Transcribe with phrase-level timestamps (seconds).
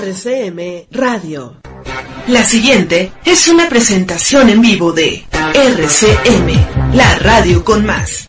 [0.00, 1.56] RCM Radio.
[2.28, 5.24] La siguiente es una presentación en vivo de
[5.54, 8.28] RCM, la radio con más.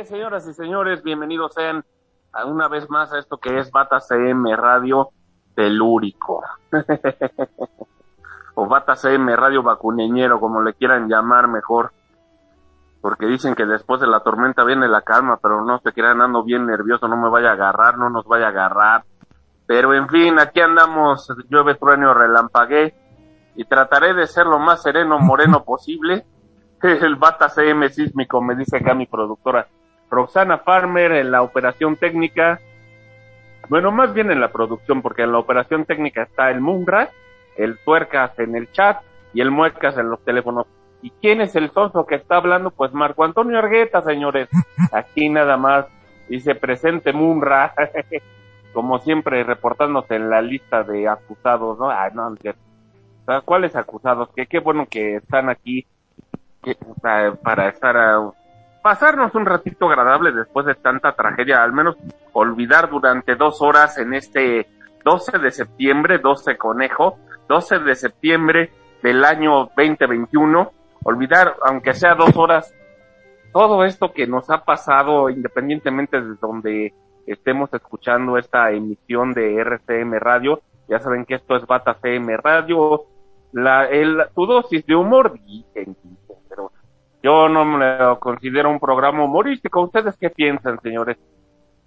[0.00, 1.84] Es, señoras y señores, bienvenidos sean
[2.46, 5.08] una vez más a esto que es Bata CM Radio
[5.56, 6.44] Telúrico.
[8.54, 11.90] o Bata CM Radio Vacuneñero, como le quieran llamar mejor.
[13.00, 16.44] Porque dicen que después de la tormenta viene la calma, pero no se crean, ando
[16.44, 19.04] bien nervioso, no me vaya a agarrar, no nos vaya a agarrar.
[19.66, 22.94] Pero en fin, aquí andamos, llueve, trueno, relampagué,
[23.56, 26.24] y trataré de ser lo más sereno, moreno posible
[26.82, 29.66] el Bata CM sísmico, me dice acá mi productora.
[30.10, 32.60] Roxana Farmer en la operación técnica.
[33.68, 37.10] Bueno, más bien en la producción, porque en la operación técnica está el Munra,
[37.56, 39.02] el Tuercas en el chat
[39.34, 40.66] y el Muecas en los teléfonos.
[41.02, 42.70] ¿Y quién es el sonso que está hablando?
[42.70, 44.48] Pues Marco Antonio Argueta, señores.
[44.92, 45.86] Aquí nada más
[46.28, 47.74] dice presente Munra.
[48.72, 51.90] Como siempre, reportándose en la lista de acusados, ¿no?
[51.90, 52.34] Ah, no,
[53.44, 54.30] ¿Cuáles acusados?
[54.34, 55.86] Que qué bueno que están aquí
[57.42, 58.32] para estar a
[58.82, 61.96] pasarnos un ratito agradable después de tanta tragedia, al menos
[62.32, 64.66] olvidar durante dos horas en este
[65.04, 70.72] 12 de septiembre, 12 conejo, 12 de septiembre del año 2021,
[71.04, 72.74] olvidar, aunque sea dos horas,
[73.52, 76.94] todo esto que nos ha pasado independientemente de donde
[77.26, 83.04] estemos escuchando esta emisión de RCM Radio, ya saben que esto es Bata CM Radio,
[83.52, 85.96] la, el, tu dosis de humor, dicen,
[87.22, 89.82] yo no me lo considero un programa humorístico.
[89.82, 91.16] ¿Ustedes qué piensan, señores?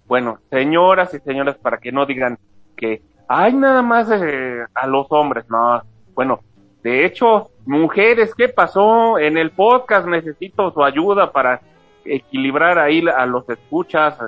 [0.06, 2.38] Bueno, señoras y señores, para que no digan
[2.76, 5.82] que hay nada más eh, a los hombres, no.
[6.14, 6.40] Bueno,
[6.82, 9.18] de hecho, mujeres, ¿qué pasó?
[9.18, 11.60] En el podcast necesito su ayuda para
[12.04, 14.18] equilibrar ahí a los escuchas.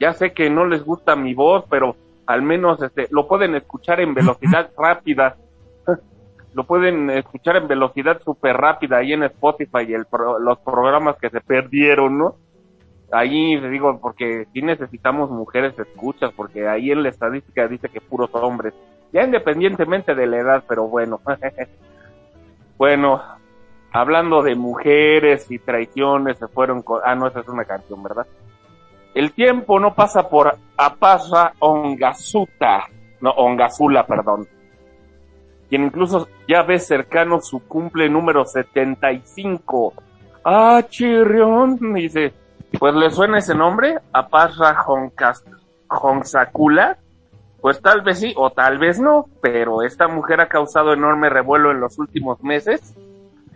[0.00, 1.96] Ya sé que no les gusta mi voz, pero
[2.26, 5.36] al menos este, lo pueden escuchar en velocidad rápida
[6.54, 10.06] lo pueden escuchar en velocidad súper rápida ahí en Spotify y el
[10.40, 12.36] los programas que se perdieron, ¿no?
[13.10, 18.30] Ahí digo, porque sí necesitamos mujeres escuchas, porque ahí en la estadística dice que puros
[18.34, 18.74] hombres,
[19.12, 21.20] ya independientemente de la edad, pero bueno.
[22.78, 23.22] bueno,
[23.92, 27.00] hablando de mujeres y traiciones, se fueron con...
[27.04, 28.26] Ah, no, esa es una canción, ¿verdad?
[29.14, 32.84] El tiempo no pasa por Apasa Ongasuta,
[33.20, 34.46] no, Ongazula, perdón
[35.68, 39.92] quien incluso ya ve cercano su cumple número 75.
[40.44, 42.32] Ah, Chirrión, dice,
[42.78, 44.84] pues le suena ese nombre, Apasra
[45.88, 46.98] Honsakula,
[47.60, 51.70] pues tal vez sí o tal vez no, pero esta mujer ha causado enorme revuelo
[51.70, 52.94] en los últimos meses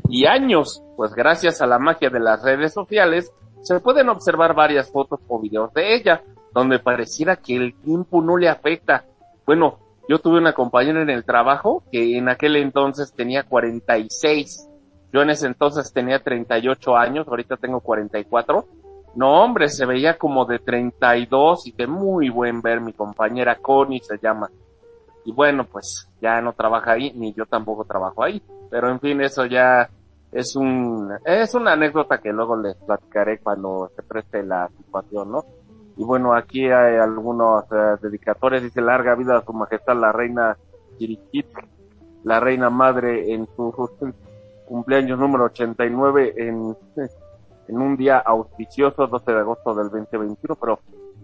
[0.09, 4.91] y años, pues gracias a la magia de las redes sociales se pueden observar varias
[4.91, 9.05] fotos o videos de ella, donde pareciera que el tiempo no le afecta.
[9.47, 9.79] Bueno,
[10.12, 14.69] yo tuve una compañera en el trabajo que en aquel entonces tenía 46.
[15.11, 18.67] Yo en ese entonces tenía 38 años, ahorita tengo 44.
[19.15, 22.83] No, hombre, se veía como de 32 y de muy buen ver.
[22.83, 24.50] Mi compañera Connie se llama.
[25.25, 28.43] Y bueno, pues ya no trabaja ahí, ni yo tampoco trabajo ahí.
[28.71, 29.89] Pero en fin, eso ya
[30.31, 35.43] es un, es una anécdota que luego les platicaré cuando se preste la situación, ¿no?
[35.97, 40.56] Y bueno, aquí hay algunos uh, dedicatorios, dice larga vida a su majestad la reina
[40.98, 41.47] Chiriquit,
[42.25, 43.72] la reina madre en su
[44.67, 46.76] cumpleaños número 89 en,
[47.69, 50.78] en un día auspicioso, 12 de agosto del 2021, pero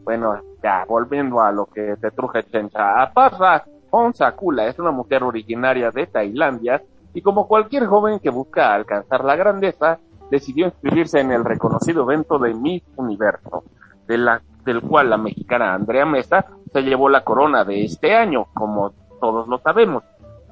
[0.04, 5.90] bueno, ya, volviendo a lo que te truje Chencha, Aparra Onsakula es una mujer originaria
[5.90, 6.82] de Tailandia
[7.14, 9.98] y como cualquier joven que busca alcanzar la grandeza,
[10.30, 13.64] decidió inscribirse en el reconocido evento de Miss Universo,
[14.06, 18.46] de la del cual la mexicana Andrea Mesa se llevó la corona de este año,
[18.52, 20.04] como todos lo sabemos.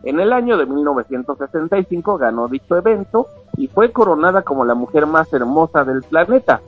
[0.05, 3.27] En el año de 1965 ganó dicho evento
[3.59, 6.63] y fue coronada como la mujer más hermosa del planeta,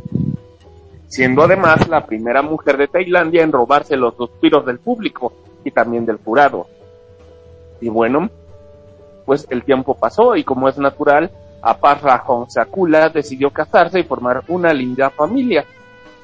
[1.07, 5.33] siendo además la primera mujer de Tailandia en robarse los suspiros del público
[5.65, 6.67] y también del jurado.
[7.81, 8.29] Y bueno,
[9.25, 11.31] pues el tiempo pasó y como es natural,
[11.63, 15.65] Aparra Sakula decidió casarse y formar una linda familia,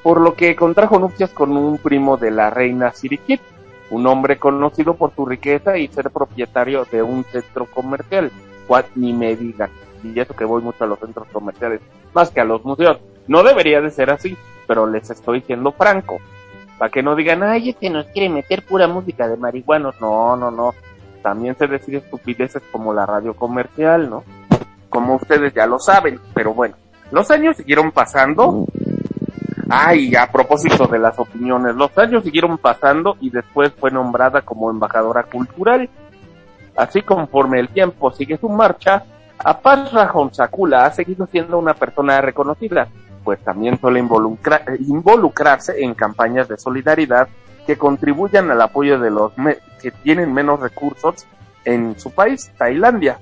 [0.05, 3.41] por lo que contrajo nupcias con un primo de la reina Sirikit,
[3.89, 8.31] un hombre conocido por su riqueza y ser propietario de un centro comercial.
[8.67, 9.71] What ni me digan.
[10.03, 11.81] Y eso que voy mucho a los centros comerciales,
[12.13, 12.99] más que a los museos.
[13.27, 14.37] No debería de ser así,
[14.67, 16.17] pero les estoy siendo franco.
[16.77, 19.99] Para que no digan, ay, este nos quiere meter pura música de marihuanos.
[19.99, 20.75] No, no, no.
[21.23, 24.23] También se decide estupideces como la radio comercial, ¿no?
[24.87, 26.19] Como ustedes ya lo saben.
[26.35, 26.75] Pero bueno,
[27.09, 28.67] los años siguieron pasando.
[29.69, 34.69] Ay, a propósito de las opiniones, los años siguieron pasando y después fue nombrada como
[34.69, 35.89] embajadora cultural.
[36.75, 39.03] Así conforme el tiempo sigue su marcha,
[39.37, 39.91] Apaz
[40.31, 42.87] Sakula ha seguido siendo una persona reconocida,
[43.23, 47.27] pues también suele involucrarse en campañas de solidaridad
[47.65, 49.33] que contribuyan al apoyo de los
[49.81, 51.25] que tienen menos recursos
[51.63, 53.19] en su país, Tailandia.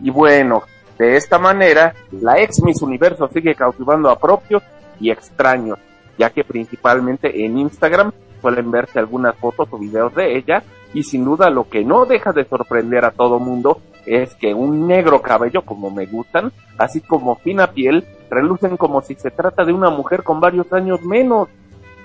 [0.00, 0.62] Y bueno,
[0.98, 4.62] de esta manera, la ex Miss Universo sigue cautivando a propios
[5.00, 5.78] y extraños,
[6.18, 10.62] ya que principalmente en Instagram suelen verse algunas fotos o videos de ella
[10.94, 14.86] y sin duda lo que no deja de sorprender a todo mundo es que un
[14.86, 19.72] negro cabello como me gustan, así como fina piel, relucen como si se trata de
[19.72, 21.48] una mujer con varios años menos.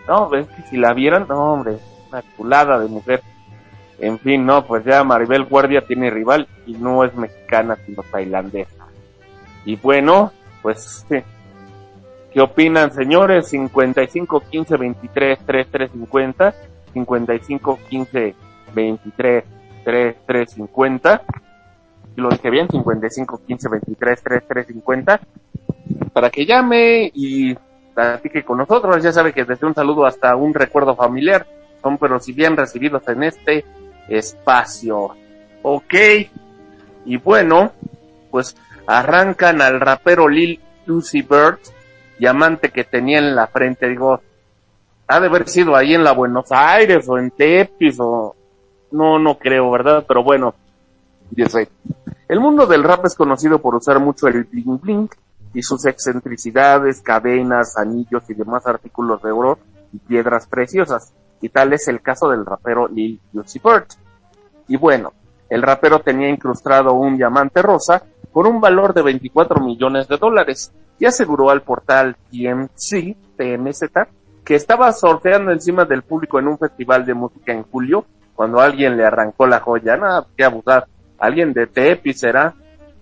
[0.08, 1.78] No, ves que si la vieran, no hombre,
[2.10, 3.22] una chulada de mujer.
[4.00, 8.88] En fin, no, pues ya Maribel Guardia tiene rival y no es mexicana sino tailandesa.
[9.64, 10.32] Y bueno,
[10.64, 11.18] pues sí.
[12.32, 13.48] ¿Qué opinan, señores?
[13.50, 16.54] 55 15 23 33 50,
[16.94, 18.36] 55 15
[18.74, 19.44] 23
[19.84, 21.22] 33 50
[22.16, 25.22] lo dije bien, 55 15 23 33 50,
[26.14, 27.56] para que llame y
[27.94, 29.02] platique con nosotros.
[29.02, 31.48] Ya sabe que desde un saludo hasta un recuerdo familiar
[31.82, 33.66] son pero si bien recibidos en este
[34.08, 35.16] espacio.
[35.64, 35.94] Ok,
[37.06, 37.72] y bueno,
[38.30, 38.56] pues
[38.88, 41.60] arrancan al rapero Lil Lucy Bird,
[42.22, 44.22] diamante que tenía en la frente, digo,
[45.08, 48.36] ha de haber sido ahí en la Buenos Aires o en Tepis o
[48.92, 50.06] no, no creo, ¿verdad?
[50.08, 50.54] Pero bueno,
[52.28, 55.10] el mundo del rap es conocido por usar mucho el bling bling
[55.56, 59.58] y sus excentricidades, cadenas, anillos y demás artículos de oro
[59.92, 61.14] y piedras preciosas.
[61.42, 63.94] Y tal es el caso del rapero Lil Uzi Vert.
[64.68, 65.12] Y bueno,
[65.50, 70.72] el rapero tenía incrustado un diamante rosa por un valor de 24 millones de dólares
[71.02, 73.82] y aseguró al portal TMC, TMZ,
[74.46, 78.06] que estaba sorteando encima del público en un festival de música en julio
[78.36, 79.98] cuando alguien le arrancó la joya.
[79.98, 80.86] Nada, que abusar
[81.18, 82.54] alguien de Tepi será,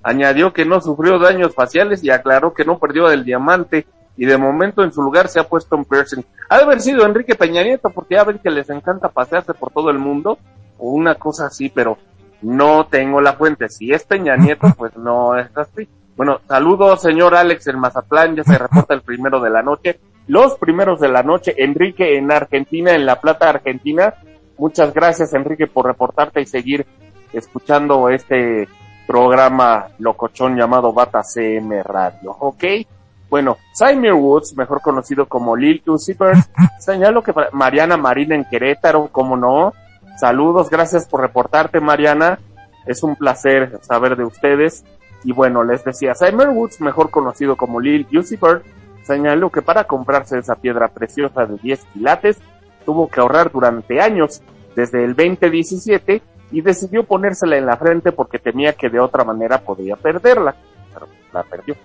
[0.01, 3.85] añadió que no sufrió daños faciales y aclaró que no perdió el diamante
[4.15, 6.23] y de momento en su lugar se ha puesto un piercing.
[6.47, 9.73] Ha de haber sido Enrique Peña Nieto porque ya ven que les encanta pasearse por
[9.73, 10.37] todo el mundo
[10.77, 11.97] o una cosa así, pero
[12.41, 13.67] no tengo la fuente.
[13.67, 15.89] Si es Peña Nieto, pues no es así.
[16.19, 20.01] Bueno, saludos señor Alex el Mazatlán, ya se reporta el primero de la noche.
[20.27, 24.15] Los primeros de la noche, Enrique en Argentina, en La Plata, Argentina.
[24.57, 26.85] Muchas gracias Enrique por reportarte y seguir
[27.31, 28.67] escuchando este
[29.07, 32.65] programa locochón llamado Bata CM Radio, ¿ok?
[33.29, 36.17] Bueno, Simon Woods, mejor conocido como Lil Uzi
[36.79, 39.71] señalo que Mariana Marina en Querétaro, como no.
[40.19, 42.39] Saludos, gracias por reportarte, Mariana.
[42.85, 44.83] Es un placer saber de ustedes.
[45.23, 48.39] Y bueno, les decía, Simon Woods, mejor conocido como Lil Uzi
[49.03, 52.37] señaló que para comprarse esa piedra preciosa de 10 quilates,
[52.85, 54.41] tuvo que ahorrar durante años,
[54.75, 56.21] desde el 2017
[56.51, 60.55] y decidió ponérsela en la frente porque temía que de otra manera podría perderla,
[60.93, 61.75] pero la perdió.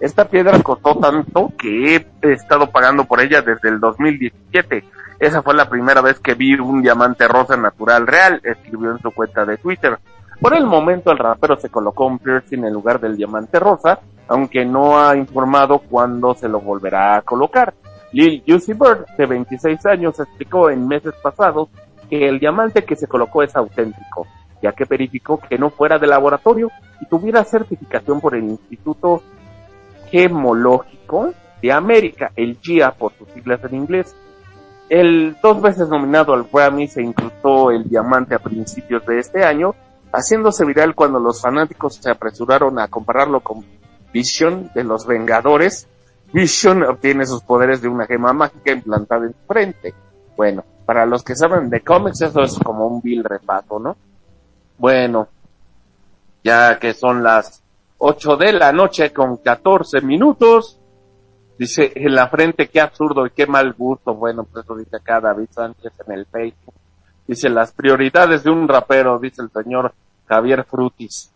[0.00, 4.84] Esta piedra costó tanto que he estado pagando por ella desde el 2017.
[5.18, 9.10] Esa fue la primera vez que vi un diamante rosa natural real, escribió en su
[9.10, 9.98] cuenta de Twitter.
[10.40, 14.64] Por el momento el rapero se colocó un piercing en lugar del diamante rosa, aunque
[14.64, 17.74] no ha informado cuándo se lo volverá a colocar.
[18.12, 21.68] Lil Juicy Bird, de 26 años, explicó en meses pasados
[22.08, 24.26] que el diamante que se colocó es auténtico,
[24.62, 29.22] ya que verificó que no fuera de laboratorio y tuviera certificación por el Instituto
[30.10, 34.14] Gemológico de América, el GIA por sus siglas en inglés.
[34.88, 39.74] El dos veces nominado al Grammy se incrustó el diamante a principios de este año,
[40.12, 43.64] haciéndose viral cuando los fanáticos se apresuraron a compararlo con
[44.12, 45.88] Vision de los Vengadores.
[46.32, 49.94] Vision obtiene sus poderes de una gema mágica implantada en su frente.
[50.36, 53.96] Bueno, para los que saben de cómics, eso es como un vil repaso, ¿no?
[54.78, 55.28] Bueno,
[56.44, 57.62] ya que son las
[57.98, 60.78] 8 de la noche con 14 minutos,
[61.58, 64.14] dice en la frente, qué absurdo y qué mal gusto.
[64.14, 66.74] Bueno, pues eso dice acá David Sánchez en el Facebook.
[67.26, 69.92] Dice las prioridades de un rapero, dice el señor
[70.26, 71.32] Javier Frutis.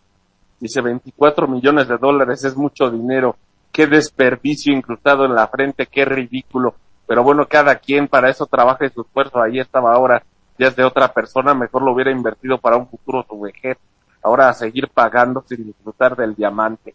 [0.60, 3.36] Dice 24 millones de dólares es mucho dinero.
[3.72, 6.74] Qué desperdicio incrustado en la frente, qué ridículo.
[7.06, 9.40] Pero bueno, cada quien para eso trabaja y su esfuerzo.
[9.40, 10.22] Ahí estaba ahora,
[10.58, 13.78] ya es de otra persona, mejor lo hubiera invertido para un futuro su vejez.
[14.22, 16.94] Ahora a seguir pagando sin disfrutar del diamante.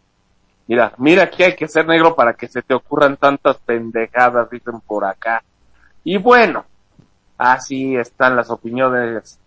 [0.68, 4.80] Mira, mira que hay que ser negro para que se te ocurran tantas pendejadas, dicen
[4.82, 5.44] por acá.
[6.04, 6.66] Y bueno,
[7.38, 9.40] así están las opiniones,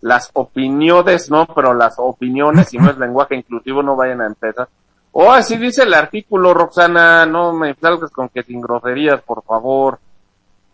[0.00, 4.68] las opiniones, no, pero las opiniones, si no es lenguaje inclusivo, no vayan a empezar.
[5.12, 9.98] Oh, así dice el artículo, Roxana, no me salgas con que sin groserías, por favor.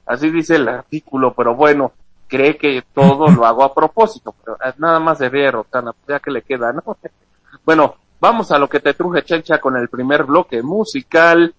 [0.06, 1.92] Así dice el artículo, pero bueno,
[2.26, 6.20] cree que todo lo hago a propósito, pero nada más de ver, Roxana, pues ya
[6.20, 6.82] que le queda, ¿no?
[7.64, 11.54] bueno, Vamos a lo que te truje Chencha con el primer bloque musical.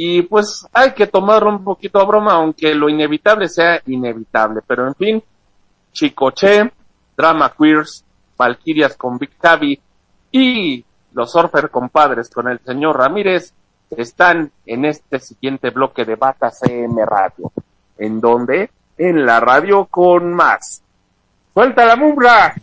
[0.00, 4.60] Y pues hay que tomarlo un poquito a broma, aunque lo inevitable sea inevitable.
[4.64, 5.22] Pero en fin,
[5.90, 6.70] Chicoche,
[7.16, 8.04] Drama Queers,
[8.36, 9.76] Valkyrias con Big Javi
[10.30, 13.52] y los Surfer compadres con el señor Ramírez
[13.90, 17.50] están en este siguiente bloque de Bata CM Radio.
[17.98, 20.80] ¿En donde En la radio con más.
[21.52, 22.54] ¡Suelta la mumbra!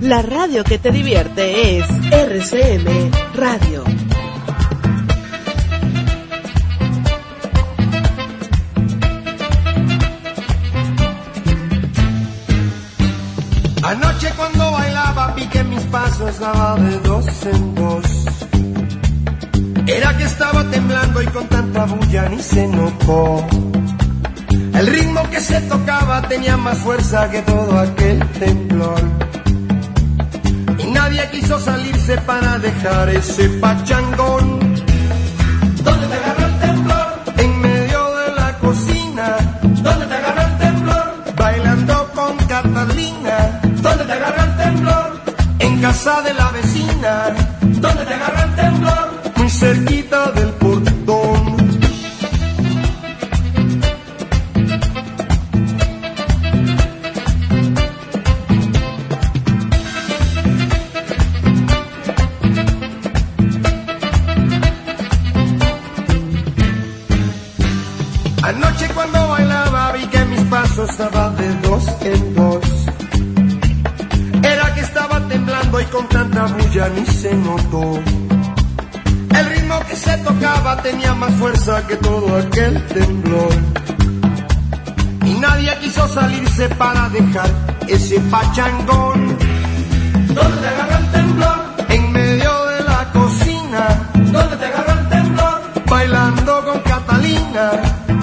[0.00, 3.84] La radio que te divierte es RCM Radio.
[14.36, 18.06] Cuando bailaba vi mis pasos daba de dos en dos.
[19.86, 23.46] Era que estaba temblando y con tanta bulla ni se notó.
[24.74, 29.00] El ritmo que se tocaba tenía más fuerza que todo aquel temblor.
[30.78, 34.60] Y nadie quiso salirse para dejar ese pachangón.
[35.84, 37.06] ¿Dónde te agarró el temblor?
[37.38, 39.36] En medio de la cocina.
[39.62, 40.11] ¿Dónde te
[45.92, 47.34] casa de la vecina.
[47.60, 49.08] ¿Dónde te agarró el temblor?
[49.36, 51.11] Muy cerquita del portón.
[76.88, 78.00] Ni se notó.
[79.38, 83.52] El ritmo que se tocaba tenía más fuerza que todo aquel temblor.
[85.24, 87.50] Y nadie quiso salirse para dejar
[87.88, 89.38] ese pachangón.
[90.28, 91.58] ¿Dónde te agarra el temblor?
[91.88, 94.10] En medio de la cocina.
[94.14, 95.60] ¿Dónde te agarra el temblor?
[95.88, 97.70] Bailando con Catalina.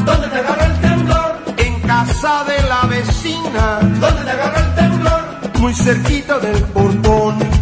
[0.06, 1.40] ¿Dónde te agarra el temblor?
[1.58, 3.80] En casa de la vecina.
[3.82, 5.22] ¿Dónde te agarra el temblor?
[5.60, 7.59] Muy cerquita del portón.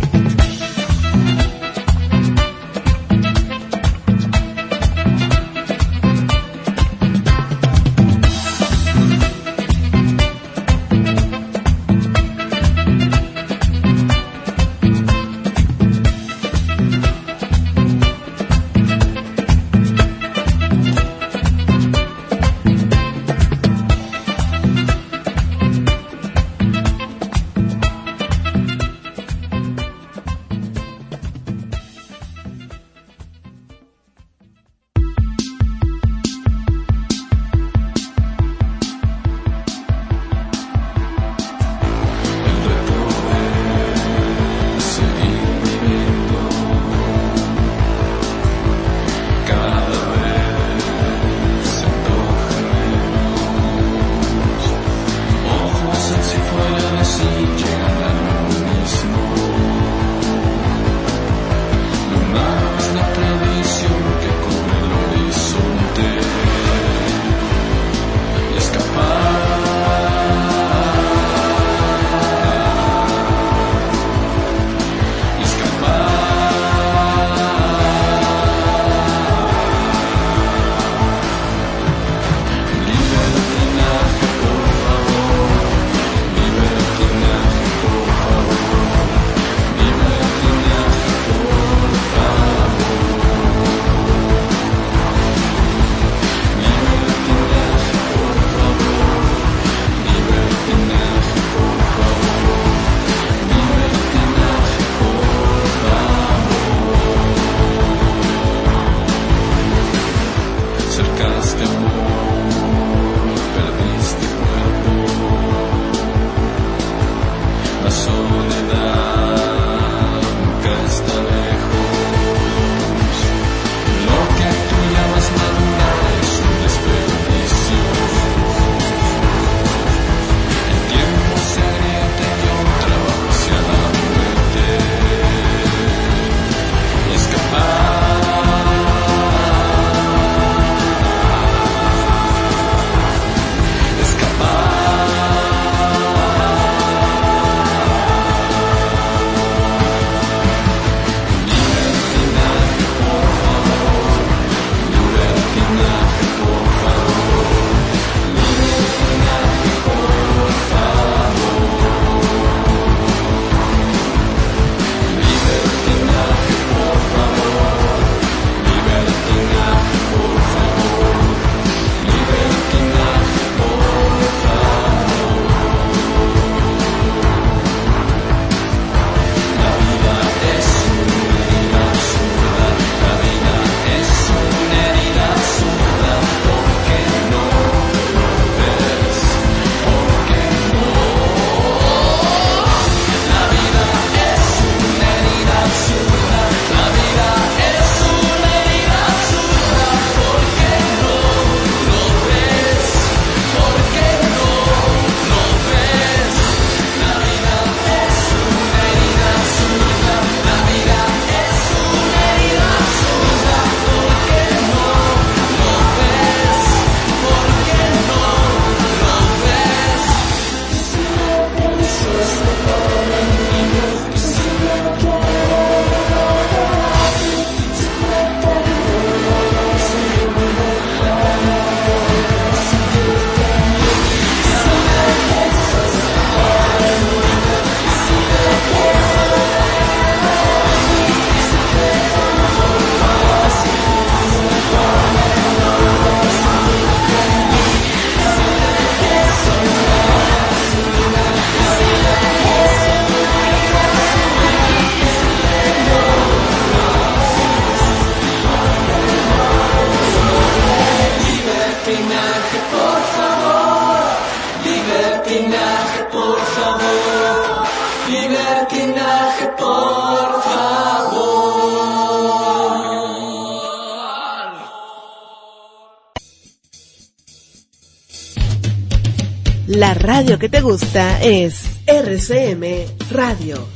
[280.68, 283.67] Gusta es RCM Radio.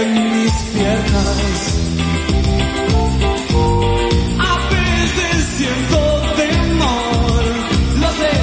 [0.00, 1.58] en mis piernas.
[4.38, 5.98] A veces siento
[6.36, 7.44] temor,
[8.00, 8.34] lo sé,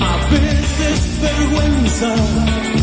[0.00, 2.75] a veces vergüenza.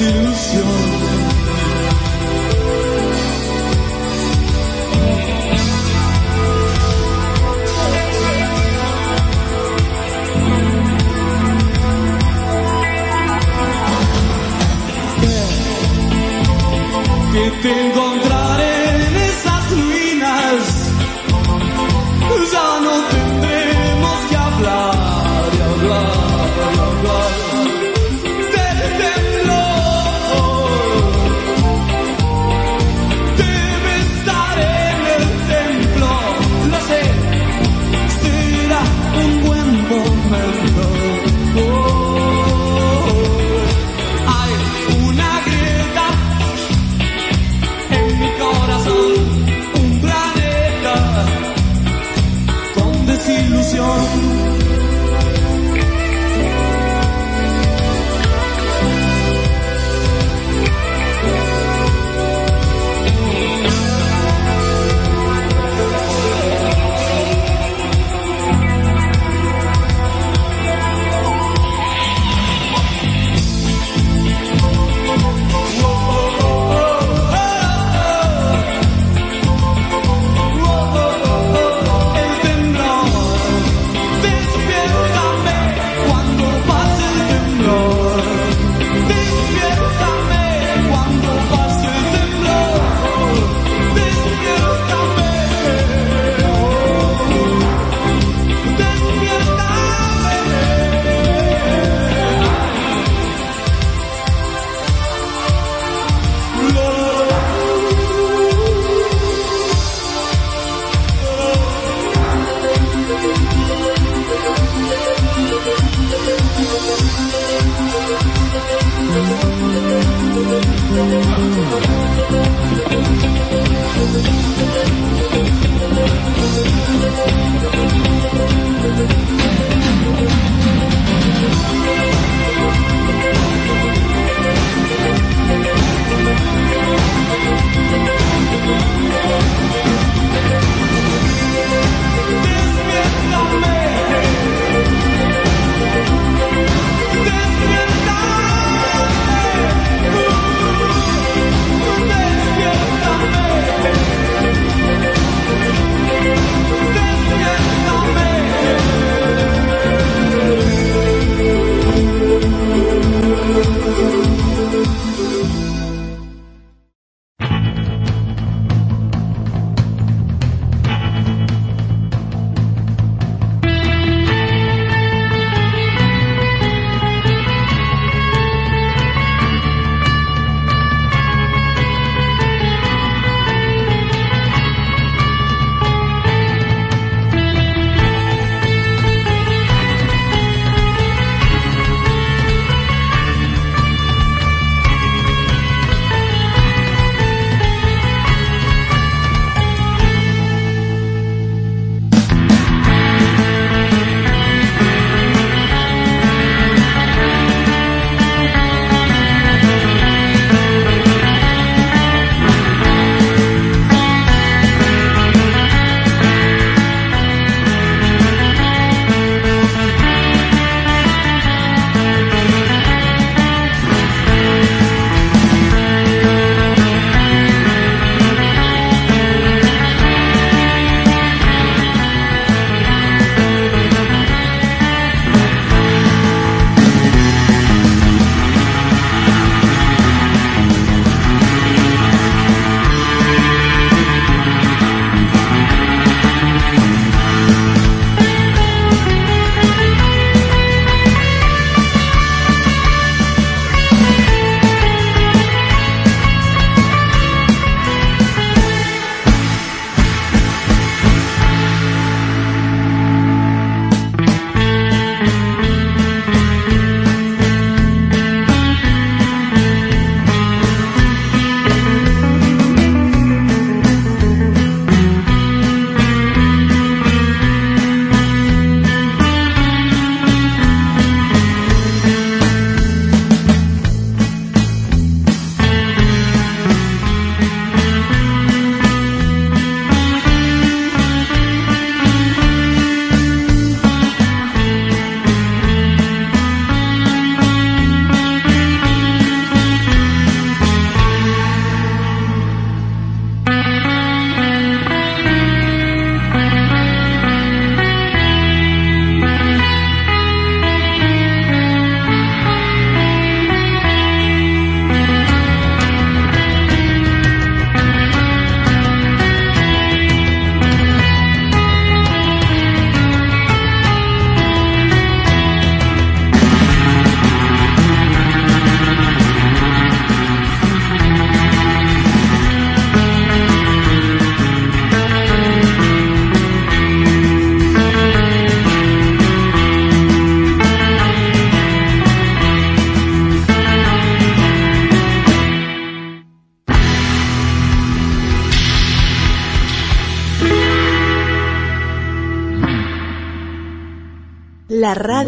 [0.00, 1.20] desilusión.
[17.62, 18.09] tengo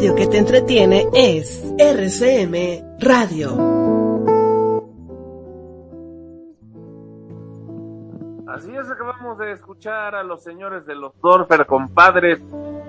[0.02, 3.50] radio que te entretiene es RCM Radio.
[8.48, 12.40] Así es, acabamos de escuchar a los señores de los Dorfer compadres,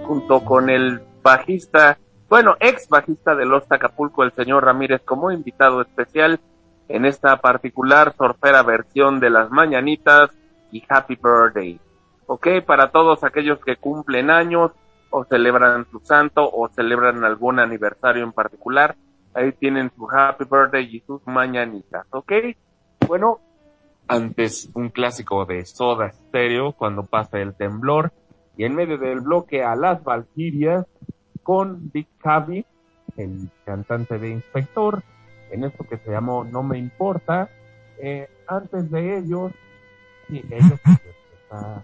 [0.07, 1.99] junto con el bajista,
[2.29, 6.39] bueno, ex bajista de Los Acapulco, el señor Ramírez, como invitado especial
[6.87, 10.31] en esta particular sorfera versión de las mañanitas
[10.71, 11.79] y Happy Birthday.
[12.25, 14.71] Ok, para todos aquellos que cumplen años
[15.15, 18.95] o celebran su santo o celebran algún aniversario en particular,
[19.35, 22.07] ahí tienen su Happy Birthday y sus mañanitas.
[22.09, 22.31] Ok,
[23.07, 23.39] bueno,
[24.07, 28.11] antes un clásico de Soda Stereo cuando pasa el temblor
[28.57, 30.87] y en medio del bloque a las Valkyrias
[31.43, 32.65] con Big Cavi,
[33.15, 35.03] el cantante de Inspector,
[35.51, 37.49] en esto que se llamó No Me Importa.
[37.99, 39.51] Eh, antes de ellos,
[40.27, 40.79] sí, ellos,
[41.43, 41.83] está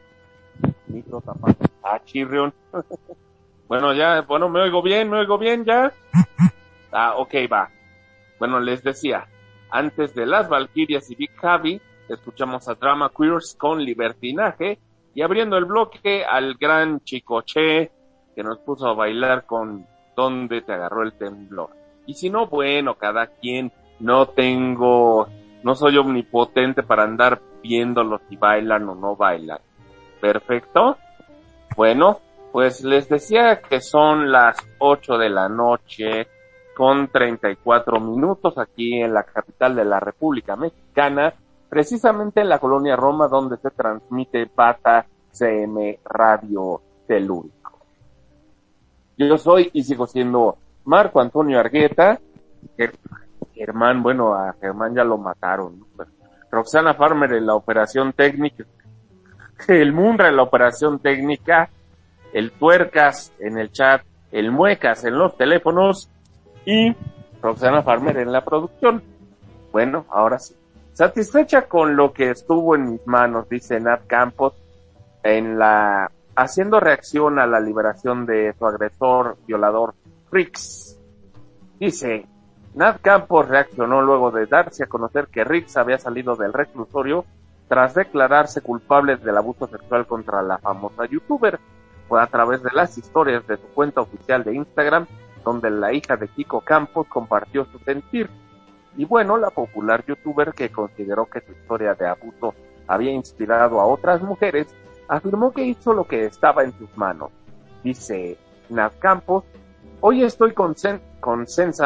[0.90, 1.56] micro tapado.
[1.84, 2.54] Ah, chirrión.
[3.68, 5.92] bueno, ya, bueno, me oigo bien, me oigo bien ya.
[6.92, 7.70] Ah, ok, va.
[8.40, 9.28] Bueno, les decía,
[9.70, 14.80] antes de las Valkyrias y Big Javi, escuchamos a Drama Queers con Libertinaje
[15.14, 17.92] y abriendo el bloque al gran Chicoche
[18.36, 21.70] que nos puso a bailar con Donde te agarró el temblor.
[22.06, 25.28] Y si no, bueno, cada quien, no tengo,
[25.64, 29.60] no soy omnipotente para andar viéndolos si bailan o no bailan.
[30.20, 30.98] Perfecto.
[31.76, 32.20] Bueno,
[32.52, 36.28] pues les decía que son las 8 de la noche
[36.76, 41.34] con 34 minutos aquí en la capital de la República Mexicana,
[41.68, 47.80] precisamente en la colonia Roma donde se transmite Pata CM Radio Telúrico.
[49.18, 52.20] Yo soy y sigo siendo Marco Antonio Argueta,
[53.54, 55.86] Germán, bueno, a Germán ya lo mataron.
[55.96, 56.08] Pues,
[56.50, 58.64] Roxana Farmer en la operación técnica,
[59.68, 61.70] el Munra en la operación técnica,
[62.34, 66.10] el Tuercas en el chat, el Muecas en los teléfonos
[66.66, 66.96] y
[67.42, 69.04] Roxana Farmer en la producción.
[69.72, 70.56] Bueno, ahora sí.
[70.94, 74.54] Satisfecha con lo que estuvo en mis manos, dice Nat Campos,
[75.24, 79.94] en la haciendo reacción a la liberación de su agresor violador
[80.32, 80.98] Rix.
[81.80, 82.26] Dice,
[82.76, 87.26] Nat Campos reaccionó luego de darse a conocer que Rix había salido del reclusorio
[87.70, 91.58] tras declararse culpable del abuso sexual contra la famosa youtuber.
[92.10, 95.06] Fue a través de las historias de su cuenta oficial de Instagram
[95.46, 98.30] donde la hija de Kiko Campos compartió su sentir.
[98.98, 102.54] Y bueno, la popular youtuber que consideró que su historia de abuso
[102.88, 104.68] había inspirado a otras mujeres,
[105.08, 107.30] afirmó que hizo lo que estaba en sus manos.
[107.84, 108.38] Dice
[108.70, 109.46] Nat Campos,
[110.02, 110.76] Hoy estoy con,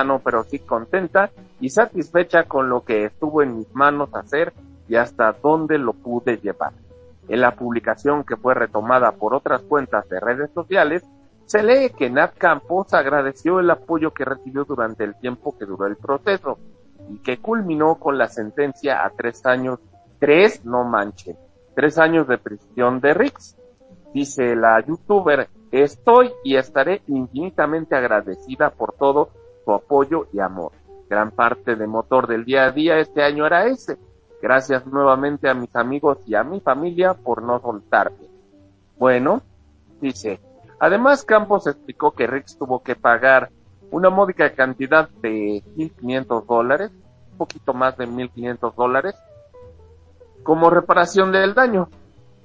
[0.05, 4.53] no, pero sí contenta y satisfecha con lo que estuvo en mis manos hacer
[4.93, 6.71] y hasta dónde lo pude llevar.
[7.27, 11.03] En la publicación que fue retomada por otras cuentas de redes sociales,
[11.45, 15.87] se lee que Nat Campos agradeció el apoyo que recibió durante el tiempo que duró
[15.87, 16.59] el proceso
[17.09, 19.79] y que culminó con la sentencia a tres años,
[20.19, 21.37] tres, no manchen,
[21.73, 23.57] tres años de prisión de Rix.
[24.13, 29.29] Dice la youtuber, Estoy y estaré infinitamente agradecida por todo
[29.65, 30.71] su apoyo y amor.
[31.09, 33.97] Gran parte de motor del día a día este año era ese.
[34.43, 38.27] Gracias nuevamente a mis amigos y a mi familia por no soltarme.
[38.97, 39.41] Bueno,
[40.01, 40.41] dice.
[40.79, 43.51] Además, Campos explicó que Rix tuvo que pagar
[43.89, 46.91] una módica cantidad de 1.500 dólares,
[47.31, 49.15] un poquito más de 1.500 dólares,
[50.43, 51.87] como reparación del daño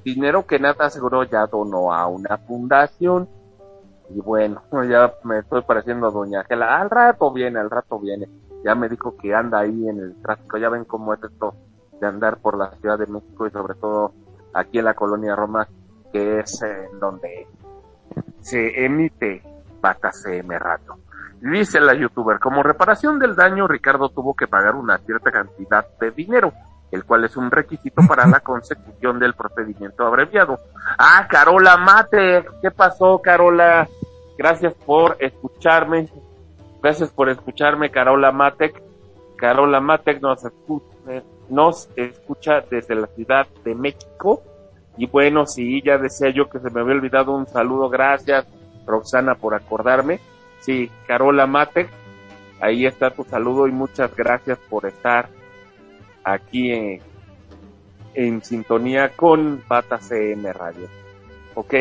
[0.04, 3.28] dinero que Nata aseguró ya donó a una fundación.
[4.08, 6.80] Y bueno, ya me estoy pareciendo a Doña Gela.
[6.80, 8.28] Al rato viene, al rato viene.
[8.64, 10.58] Ya me dijo que anda ahí en el tráfico.
[10.58, 11.56] Ya ven cómo es esto
[12.00, 14.12] de andar por la Ciudad de México y sobre todo
[14.54, 15.66] aquí en la colonia Roma,
[16.12, 17.46] que es en donde
[18.40, 19.42] se emite
[19.80, 20.96] Bata CM Radio.
[21.40, 26.11] Dice la youtuber, como reparación del daño, Ricardo tuvo que pagar una cierta cantidad de
[26.11, 26.52] dinero
[26.90, 30.58] el cual es un requisito para la consecución del procedimiento abreviado.
[30.98, 33.88] Ah, Carola Mate, ¿qué pasó, Carola?
[34.37, 36.08] Gracias por escucharme.
[36.82, 38.80] Gracias por escucharme, Carola Matec.
[39.37, 40.87] Carola Matec nos escucha,
[41.49, 44.42] nos escucha desde la Ciudad de México.
[44.97, 47.88] Y bueno, sí, ya decía yo que se me había olvidado un saludo.
[47.88, 48.47] Gracias,
[48.87, 50.21] Roxana, por acordarme.
[50.61, 51.88] Sí, Carola Matec,
[52.61, 55.29] ahí está tu saludo y muchas gracias por estar
[56.25, 57.01] aquí
[58.14, 60.88] en, sintonía con Bata CM Radio.
[61.55, 61.75] Ok.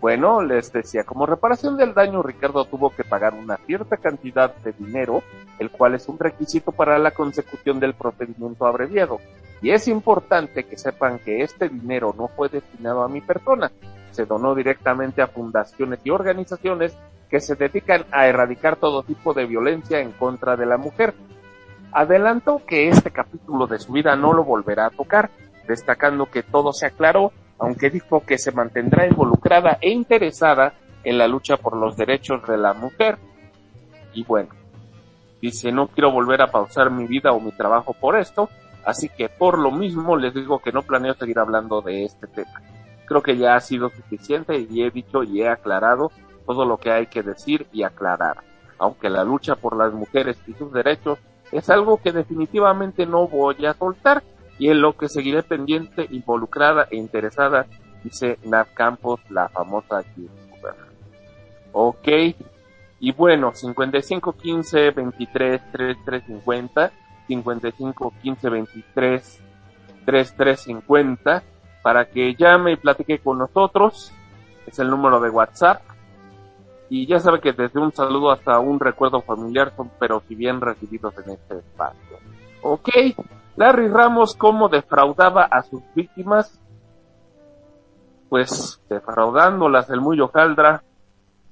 [0.00, 4.72] Bueno, les decía, como reparación del daño, Ricardo tuvo que pagar una cierta cantidad de
[4.72, 5.22] dinero,
[5.58, 9.18] el cual es un requisito para la consecución del procedimiento abreviado.
[9.60, 13.72] Y es importante que sepan que este dinero no fue destinado a mi persona,
[14.12, 16.96] se donó directamente a fundaciones y organizaciones
[17.28, 21.14] que se dedican a erradicar todo tipo de violencia en contra de la mujer.
[21.90, 25.30] Adelantó que este capítulo de su vida no lo volverá a tocar,
[25.66, 31.28] destacando que todo se aclaró, aunque dijo que se mantendrá involucrada e interesada en la
[31.28, 33.18] lucha por los derechos de la mujer.
[34.14, 34.50] Y bueno,
[35.40, 38.48] dice, no quiero volver a pausar mi vida o mi trabajo por esto,
[38.84, 42.62] así que por lo mismo les digo que no planeo seguir hablando de este tema.
[43.06, 46.12] Creo que ya ha sido suficiente y he dicho y he aclarado
[46.46, 48.38] todo lo que hay que decir y aclarar.
[48.78, 51.18] Aunque la lucha por las mujeres y sus derechos
[51.50, 54.22] es algo que definitivamente no voy a soltar
[54.58, 57.66] y en lo que seguiré pendiente, involucrada e interesada,
[58.02, 60.74] dice Nat Campos, la famosa youtuber.
[61.72, 62.08] Ok,
[63.00, 66.92] y bueno, 55 15 23 33 50,
[67.28, 69.40] 55 15 23
[70.04, 71.42] 33 50,
[71.82, 74.12] para que llame y platique con nosotros.
[74.66, 75.82] Es el número de WhatsApp.
[76.90, 80.60] Y ya sabe que desde un saludo hasta un recuerdo familiar son pero si bien
[80.60, 82.16] recibidos en este espacio.
[82.62, 82.88] Ok,
[83.58, 86.62] Larry Ramos, ¿cómo defraudaba a sus víctimas?
[88.28, 90.84] Pues defraudándolas el muy Ojaldra,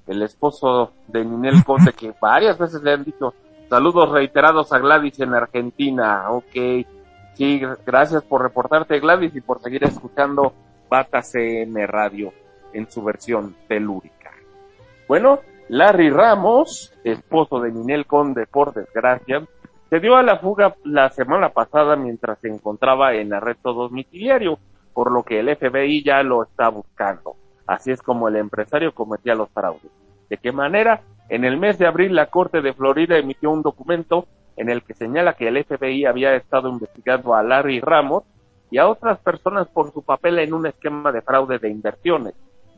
[0.07, 3.33] el esposo de Ninel Conde, que varias veces le han dicho
[3.69, 6.31] saludos reiterados a Gladys en Argentina.
[6.31, 6.85] Ok,
[7.33, 10.53] sí, gracias por reportarte Gladys y por seguir escuchando
[10.89, 12.31] Bata CM Radio
[12.71, 14.31] en su versión telúrica.
[15.09, 19.45] Bueno, Larry Ramos, esposo de Ninel Conde, por desgracia,
[19.89, 24.59] se dio a la fuga la semana pasada mientras se encontraba en arresto domiciliario,
[24.93, 27.35] por lo que el FBI ya lo está buscando.
[27.65, 29.91] Así es como el empresario cometía los fraudes.
[30.29, 31.01] ¿De qué manera?
[31.29, 34.27] En el mes de abril la Corte de Florida emitió un documento
[34.57, 38.23] en el que señala que el FBI había estado investigando a Larry Ramos
[38.71, 42.33] y a otras personas por su papel en un esquema de fraude de inversiones.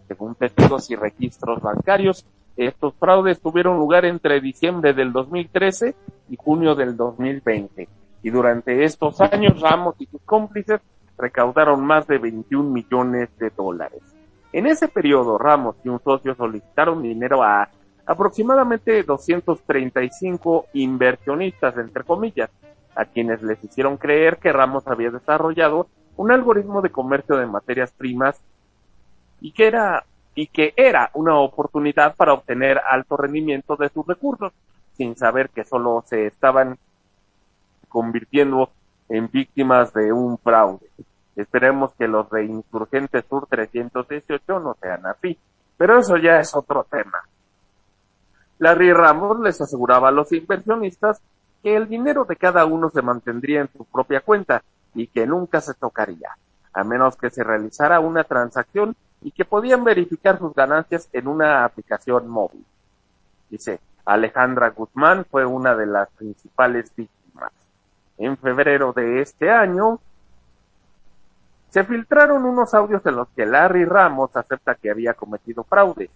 [0.08, 2.26] Según testigos y registros bancarios,
[2.60, 5.96] estos fraudes tuvieron lugar entre diciembre del 2013
[6.30, 7.88] y junio del 2020.
[8.22, 10.82] Y durante estos años, Ramos y sus cómplices
[11.18, 14.02] recaudaron más de 21 millones de dólares.
[14.52, 17.70] En ese periodo, Ramos y un socio solicitaron dinero a
[18.06, 22.50] aproximadamente 235 inversionistas, entre comillas,
[22.94, 25.88] a quienes les hicieron creer que Ramos había desarrollado
[26.18, 28.42] un algoritmo de comercio de materias primas
[29.40, 30.04] y que era
[30.40, 34.54] y que era una oportunidad para obtener alto rendimiento de sus recursos,
[34.96, 36.78] sin saber que solo se estaban
[37.90, 38.70] convirtiendo
[39.10, 40.88] en víctimas de un fraude.
[41.36, 45.38] Esperemos que los de Insurgentes Sur 318 no sean así,
[45.76, 47.20] pero eso ya es otro tema.
[48.60, 51.22] Larry Ramos les aseguraba a los inversionistas
[51.62, 54.64] que el dinero de cada uno se mantendría en su propia cuenta
[54.96, 56.30] y que nunca se tocaría,
[56.72, 61.66] a menos que se realizara una transacción y que podían verificar sus ganancias en una
[61.66, 62.66] aplicación móvil.
[63.50, 67.52] Dice, Alejandra Guzmán fue una de las principales víctimas.
[68.18, 70.00] En febrero de este año,
[71.70, 76.10] se filtraron unos audios en los que Larry Ramos acepta que había cometido fraudes.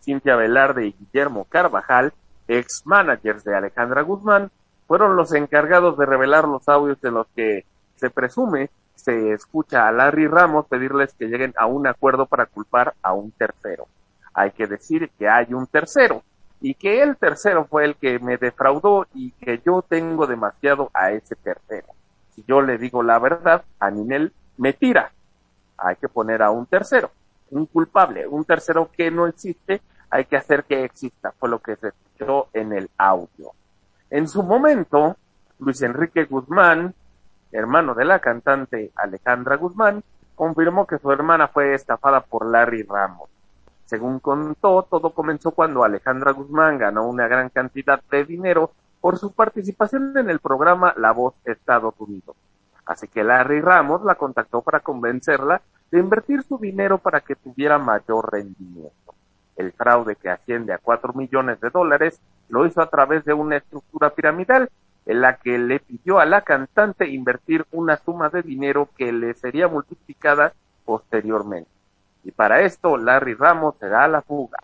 [0.00, 2.12] Cintia Velarde y Guillermo Carvajal,
[2.46, 4.50] ex managers de Alejandra Guzmán,
[4.86, 7.64] fueron los encargados de revelar los audios en los que
[7.96, 12.94] se presume se escucha a Larry Ramos pedirles que lleguen a un acuerdo para culpar
[13.00, 13.86] a un tercero.
[14.34, 16.22] Hay que decir que hay un tercero
[16.60, 21.12] y que el tercero fue el que me defraudó y que yo tengo demasiado a
[21.12, 21.86] ese tercero.
[22.34, 25.12] Si yo le digo la verdad, a Ninel me tira.
[25.76, 27.12] Hay que poner a un tercero,
[27.50, 29.80] un culpable, un tercero que no existe,
[30.10, 33.52] hay que hacer que exista, fue lo que se escuchó en el audio.
[34.10, 35.16] En su momento,
[35.60, 36.94] Luis Enrique Guzmán
[37.52, 40.02] hermano de la cantante Alejandra Guzmán,
[40.34, 43.28] confirmó que su hermana fue estafada por Larry Ramos.
[43.86, 49.32] Según contó, todo comenzó cuando Alejandra Guzmán ganó una gran cantidad de dinero por su
[49.32, 52.36] participación en el programa La Voz Estados Unidos.
[52.84, 57.78] Así que Larry Ramos la contactó para convencerla de invertir su dinero para que tuviera
[57.78, 59.14] mayor rendimiento.
[59.56, 63.56] El fraude que asciende a cuatro millones de dólares lo hizo a través de una
[63.56, 64.70] estructura piramidal
[65.06, 69.32] en la que le pidió a la cantante invertir una suma de dinero que le
[69.34, 70.52] sería multiplicada
[70.84, 71.70] posteriormente.
[72.24, 74.58] Y para esto Larry Ramos se da a la fuga.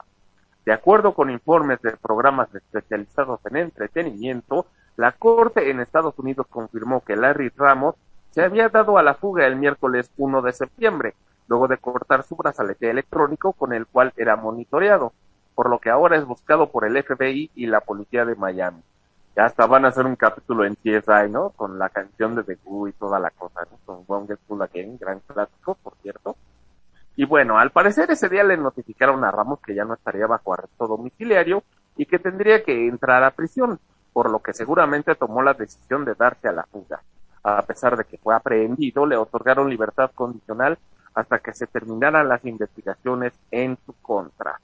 [0.67, 4.67] De acuerdo con informes de programas especializados en entretenimiento,
[4.97, 7.95] la Corte en Estados Unidos confirmó que Larry Ramos
[8.31, 11.15] se había dado a la fuga el miércoles 1 de septiembre,
[11.49, 15.13] luego de cortar su brazalete electrónico con el cual era monitoreado,
[15.55, 18.83] por lo que ahora es buscado por el FBI y la policía de Miami
[19.37, 21.51] ya hasta van a hacer un capítulo en CSI, ¿no?
[21.51, 23.79] Con la canción de The Who y toda la cosa, ¿no?
[23.85, 26.37] Con One Get Full Again, gran clásico, por cierto.
[27.17, 30.55] Y bueno, al parecer ese día le notificaron a Ramos que ya no estaría bajo
[30.55, 31.63] arresto domiciliario
[31.97, 33.79] y que tendría que entrar a prisión,
[34.13, 37.03] por lo que seguramente tomó la decisión de darse a la fuga.
[37.43, 40.79] A pesar de que fue aprehendido, le otorgaron libertad condicional
[41.15, 44.61] hasta que se terminaran las investigaciones en su contra.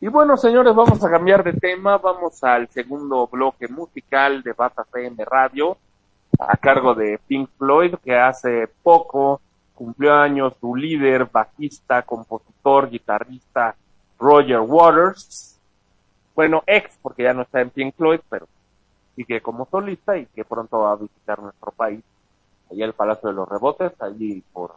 [0.00, 4.82] Y bueno, señores, vamos a cambiar de tema, vamos al segundo bloque musical de Bata
[4.82, 5.76] FM Radio,
[6.38, 9.40] a cargo de Pink Floyd, que hace poco
[9.74, 13.74] cumplió años su líder, bajista, compositor, guitarrista,
[14.20, 15.58] Roger Waters.
[16.32, 18.46] Bueno, ex, porque ya no está en Pink Floyd, pero
[19.16, 22.04] sigue como solista y que pronto va a visitar nuestro país,
[22.70, 24.76] allá el Palacio de los Rebotes, allí por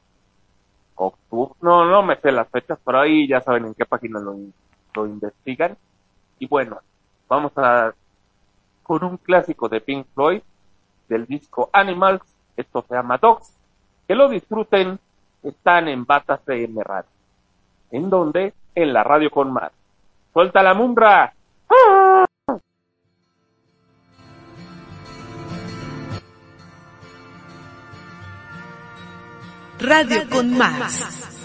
[0.96, 1.54] octubre.
[1.62, 4.34] No, no me sé las fechas, pero ahí ya saben en qué página lo
[4.96, 5.78] lo investigan.
[6.40, 6.80] Y bueno,
[7.28, 7.94] vamos a
[8.84, 10.42] con un clásico de Pink Floyd
[11.08, 12.22] del disco Animals,
[12.56, 13.54] esto se llama Dogs.
[14.08, 15.00] Que lo disfruten,
[15.44, 17.10] están en Bata CM Radio.
[17.92, 19.72] ¿En donde En la radio con más.
[20.34, 21.34] ¡Suelta la mumbra!
[29.80, 31.02] Radio con más.
[31.02, 31.41] confused.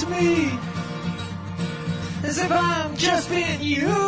[0.00, 0.50] To me
[2.22, 4.07] as if I'm just being used.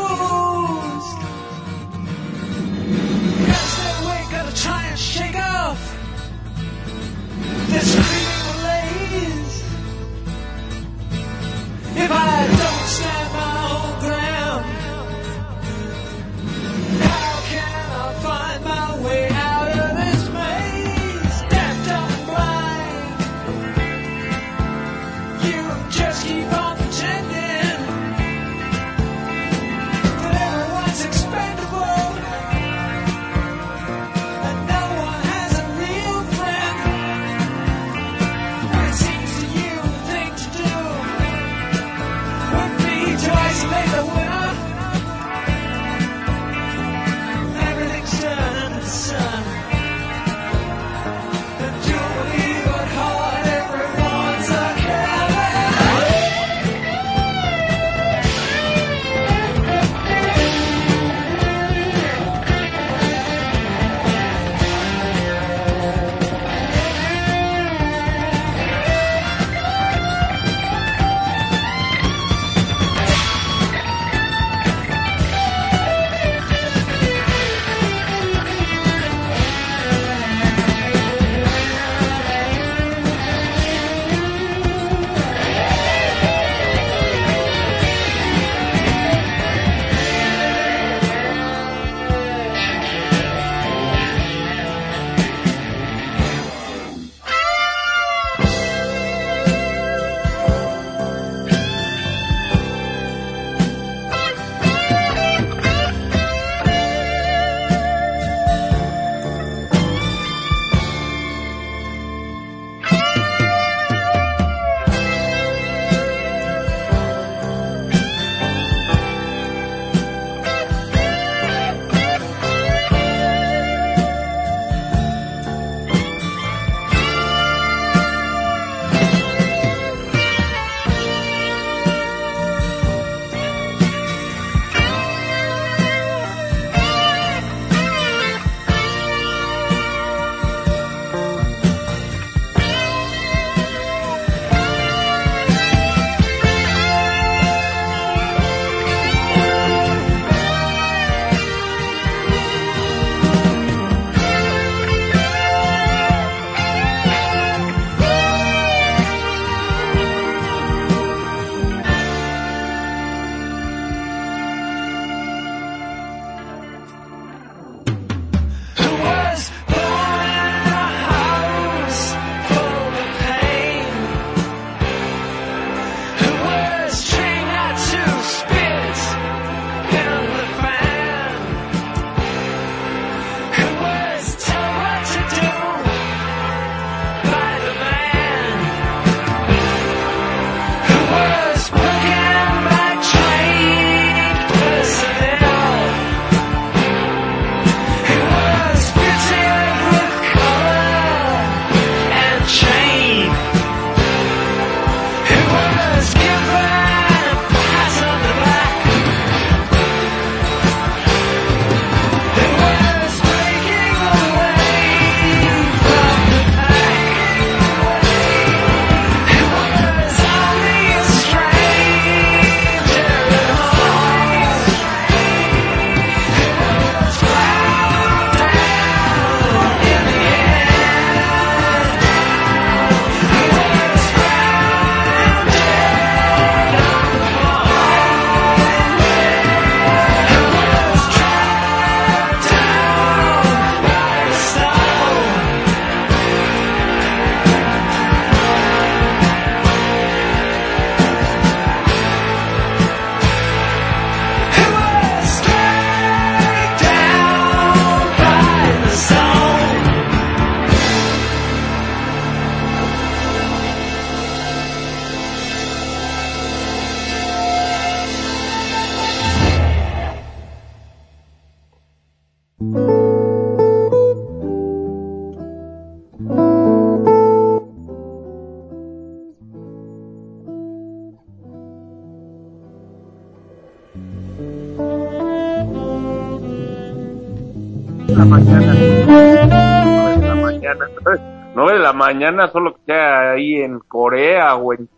[292.13, 294.89] Mañana, solo que sea ahí en Corea o en,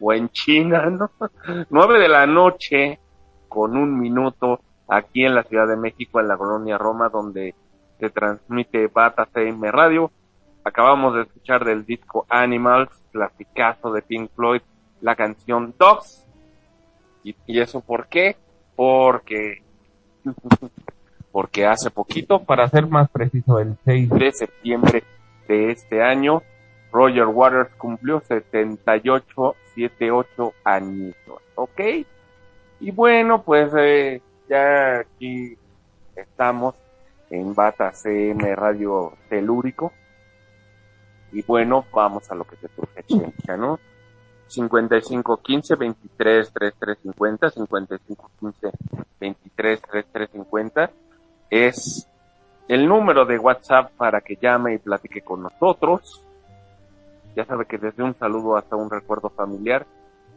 [0.00, 1.10] o en China, ¿no?
[1.70, 2.98] 9 de la noche
[3.48, 7.54] con un minuto aquí en la Ciudad de México, en la colonia Roma, donde
[8.00, 10.10] se transmite Bata CM Radio.
[10.64, 14.62] Acabamos de escuchar del disco Animals, clasicazo de Pink Floyd,
[15.02, 16.24] la canción Dogs.
[17.24, 18.36] ¿Y, y eso por qué?
[18.74, 19.62] Porque
[21.32, 25.04] porque hace poquito, para ser más preciso, el 6 de septiembre
[25.48, 26.42] de este año,
[26.92, 31.80] Roger Waters cumplió 78, 78 añitos, ¿ok?
[32.80, 35.56] Y bueno, pues eh, ya aquí
[36.14, 36.76] estamos
[37.30, 39.92] en Bata CM Radio Telúrico.
[41.32, 43.78] Y bueno, vamos a lo que te surge, chencha, ¿no?
[44.46, 48.70] 5515 23 3350 5515
[49.20, 50.90] 23 3350
[51.50, 52.07] es
[52.68, 56.22] el número de WhatsApp para que llame y platique con nosotros.
[57.34, 59.86] Ya sabe que desde un saludo hasta un recuerdo familiar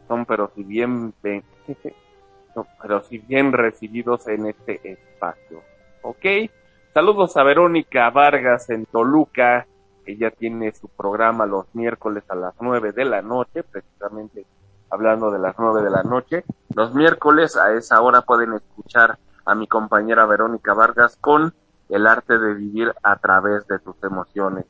[0.08, 1.14] son pero si bien
[2.82, 5.62] pero si bien recibidos en este espacio.
[6.02, 6.50] ¿Ok?
[6.94, 9.66] Saludos a Verónica Vargas en Toluca.
[10.04, 14.44] Ella tiene su programa los miércoles a las nueve de la noche, precisamente
[14.90, 16.44] hablando de las nueve de la noche.
[16.74, 21.54] Los miércoles a esa hora pueden escuchar a mi compañera Verónica Vargas con
[21.92, 24.64] el arte de vivir a través de tus emociones.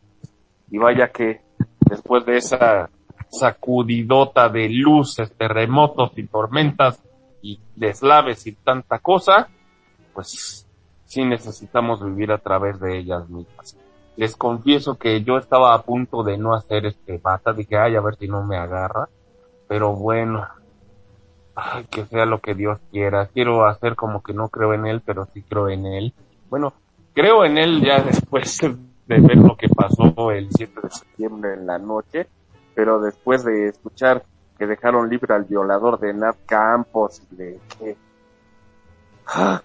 [0.70, 1.40] Y vaya que
[1.88, 2.90] después de esa
[3.30, 7.00] sacudidota de luces, terremotos y tormentas
[7.40, 9.48] y deslaves y tanta cosa,
[10.12, 10.66] pues
[11.04, 13.76] sí necesitamos vivir a través de ellas mismas.
[14.16, 18.00] Les confieso que yo estaba a punto de no hacer este bata, dije, ay, a
[18.00, 19.08] ver si no me agarra,
[19.68, 20.46] pero bueno,
[21.54, 23.26] ay, que sea lo que Dios quiera.
[23.26, 26.14] Quiero hacer como que no creo en él, pero sí creo en él.
[26.50, 26.74] Bueno,
[27.14, 28.58] creo en él ya después
[29.06, 32.26] de ver lo que pasó el 7 de septiembre en la noche,
[32.74, 34.24] pero después de escuchar
[34.58, 37.96] que dejaron libre al violador de Nat Campos y de que
[39.26, 39.62] ¡Ah!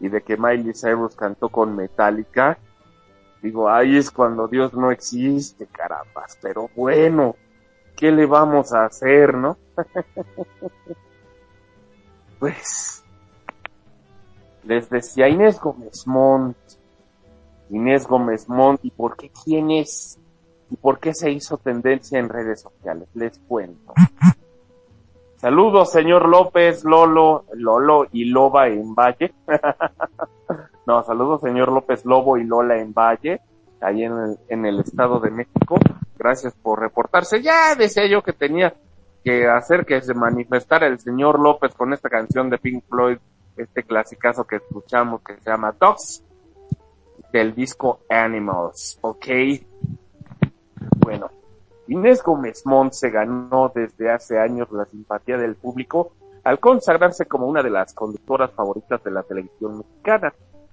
[0.00, 2.58] y de que Miley Cyrus cantó con Metallica,
[3.42, 7.34] digo, ahí es cuando Dios no existe, carambas, pero bueno,
[7.96, 9.56] ¿qué le vamos a hacer, no?
[12.38, 13.04] pues,
[14.68, 16.56] les decía Inés Gómez Montt,
[17.70, 20.20] Inés Gómez Montt, ¿y por qué quién es?
[20.70, 23.08] ¿Y por qué se hizo tendencia en redes sociales?
[23.14, 23.94] Les cuento.
[25.36, 29.32] Saludos, señor López, Lolo, Lolo y Loba en Valle.
[30.86, 33.40] no, saludos, señor López Lobo y Lola en Valle,
[33.80, 35.78] ahí en el, en el Estado de México.
[36.18, 37.40] Gracias por reportarse.
[37.40, 38.74] Ya decía yo que tenía
[39.24, 43.18] que hacer que se manifestara el señor López con esta canción de Pink Floyd,
[43.58, 46.24] este clasicazo que escuchamos que se llama Dogs,
[47.32, 49.26] del disco Animals, ¿ok?
[51.00, 51.30] Bueno,
[51.88, 56.12] Inés Gómez Montt se ganó desde hace años la simpatía del público
[56.44, 60.32] al consagrarse como una de las conductoras favoritas de la televisión mexicana.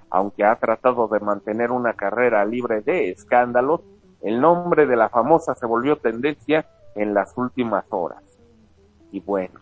[0.09, 3.81] Aunque ha tratado de mantener una carrera libre de escándalos,
[4.21, 6.65] el nombre de la famosa se volvió tendencia
[6.95, 8.23] en las últimas horas.
[9.11, 9.59] Y bueno,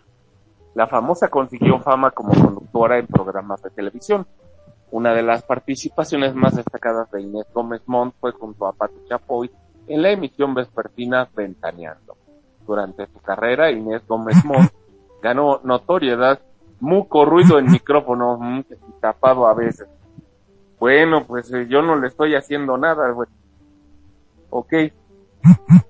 [0.75, 4.25] la famosa consiguió fama como conductora en programas de televisión.
[4.91, 9.51] Una de las participaciones más destacadas de Inés Gómez Montt fue junto a Pati Chapoy
[9.87, 12.15] en la emisión vespertina Ventaneando.
[12.65, 14.71] Durante su carrera, Inés Gómez Montt
[15.21, 16.39] ganó notoriedad,
[16.79, 19.87] muco ruido en micrófono, y tapado a veces.
[20.79, 23.29] Bueno, pues eh, yo no le estoy haciendo nada, güey.
[24.49, 24.73] Ok.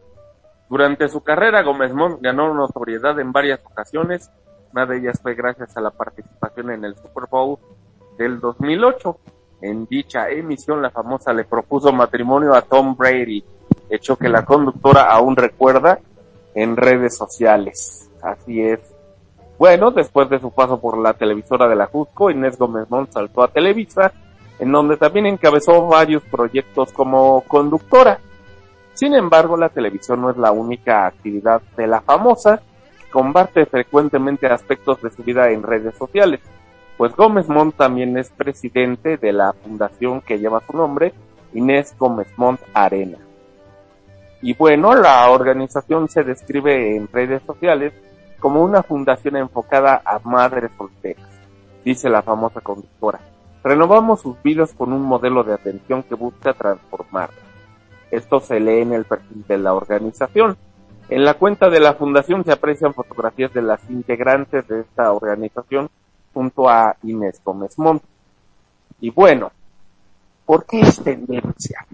[0.69, 4.31] Durante su carrera, Gómez Montt ganó notoriedad en varias ocasiones.
[4.74, 7.59] Una de ellas fue gracias a la participación en el Super Bowl
[8.17, 9.17] del 2008.
[9.61, 13.45] En dicha emisión, la famosa le propuso matrimonio a Tom Brady,
[13.89, 15.99] hecho que la conductora aún recuerda
[16.55, 18.09] en redes sociales.
[18.24, 18.80] Así es.
[19.59, 23.43] Bueno, después de su paso por la televisora de la Jusco, Inés Gómez Montt saltó
[23.43, 24.11] a Televisa,
[24.57, 28.19] en donde también encabezó varios proyectos como conductora.
[28.95, 32.63] Sin embargo, la televisión no es la única actividad de la famosa,
[33.14, 36.41] que comparte frecuentemente aspectos de su vida en redes sociales,
[36.97, 41.14] pues Gómez Montt también es presidente de la fundación que lleva su nombre,
[41.53, 43.20] Inés Gómez Montt Arena.
[44.41, 47.93] Y bueno, la organización se describe en redes sociales
[48.39, 51.30] como una fundación enfocada a madres solteras,
[51.86, 53.20] dice la famosa conductora.
[53.64, 57.45] Renovamos sus vidas con un modelo de atención que busca transformarlas.
[58.11, 60.57] Esto se lee en el perfil de la organización.
[61.14, 65.89] En la cuenta de la fundación se aprecian fotografías de las integrantes de esta organización
[66.34, 68.03] junto a Inés Gómez Montt.
[68.99, 69.51] Y bueno,
[70.45, 71.86] ¿Por qué es tendencia?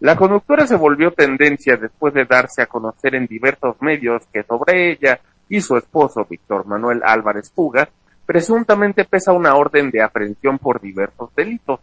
[0.00, 4.92] La conductora se volvió tendencia después de darse a conocer en diversos medios que sobre
[4.92, 5.18] ella
[5.48, 7.88] y su esposo, Víctor Manuel Álvarez Puga,
[8.24, 11.80] presuntamente pesa una orden de aprehensión por diversos delitos.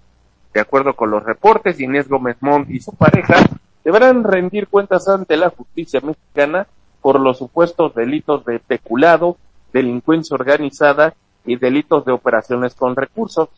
[0.54, 3.36] De acuerdo con los reportes, Inés Gómez Montt y su pareja
[3.84, 6.68] deberán rendir cuentas ante la justicia mexicana
[7.04, 9.36] por los supuestos delitos de peculado,
[9.74, 11.14] delincuencia organizada
[11.45, 13.49] y delitos de operaciones con recursos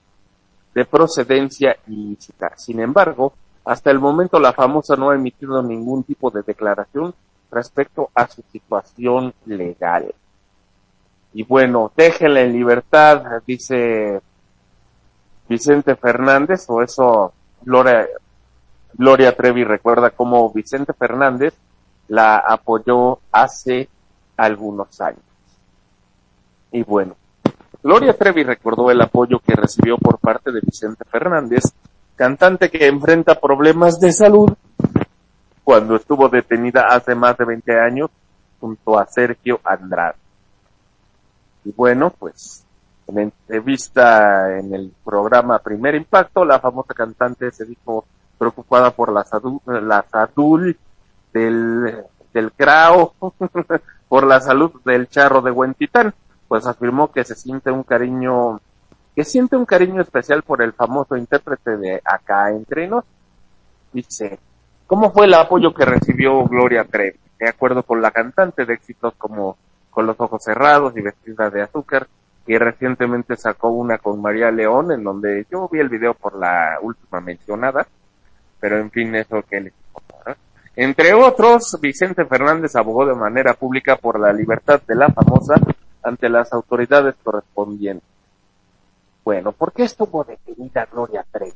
[0.74, 2.58] de procedencia ilícita.
[2.58, 3.34] Sin embargo,
[3.64, 7.14] hasta el momento la famosa no ha emitido ningún tipo de declaración
[7.52, 10.12] respecto a su situación legal.
[11.34, 14.22] Y bueno, déjenla en libertad, dice
[15.48, 17.32] Vicente Fernández, o eso
[17.62, 18.08] Gloria,
[18.94, 21.54] Gloria Trevi recuerda cómo Vicente Fernández
[22.08, 23.90] la apoyó hace
[24.38, 25.22] algunos años.
[26.72, 27.16] Y bueno,
[27.82, 31.64] Gloria Trevi recordó el apoyo que recibió por parte de Vicente Fernández,
[32.16, 34.52] cantante que enfrenta problemas de salud
[35.64, 38.10] cuando estuvo detenida hace más de 20 años
[38.60, 40.16] junto a Sergio Andrade.
[41.64, 42.64] Y bueno, pues
[43.08, 48.06] en entrevista en el programa Primer Impacto, la famosa cantante se dijo
[48.38, 50.76] preocupada por la salud, la salud
[51.40, 53.14] del, del crao,
[54.10, 56.14] por la salud del charro de Huentitán
[56.48, 58.60] pues afirmó que se siente un cariño,
[59.16, 63.04] que siente un cariño especial por el famoso intérprete de Acá entre nos.
[63.92, 64.40] Dice,
[64.88, 67.18] ¿cómo fue el apoyo que recibió Gloria Trevi?
[67.40, 69.58] De acuerdo con la cantante de éxitos como
[69.90, 72.08] Con los ojos cerrados y Vestida de azúcar,
[72.48, 76.78] y recientemente sacó una con María León, en donde yo vi el video por la
[76.82, 77.88] última mencionada,
[78.60, 80.38] pero en fin, eso que les importa.
[80.76, 85.56] Entre otros, Vicente Fernández abogó de manera pública por la libertad de la famosa
[86.04, 88.08] ante las autoridades correspondientes.
[89.24, 91.54] Bueno, ¿por qué estuvo detenida Gloria Trevi?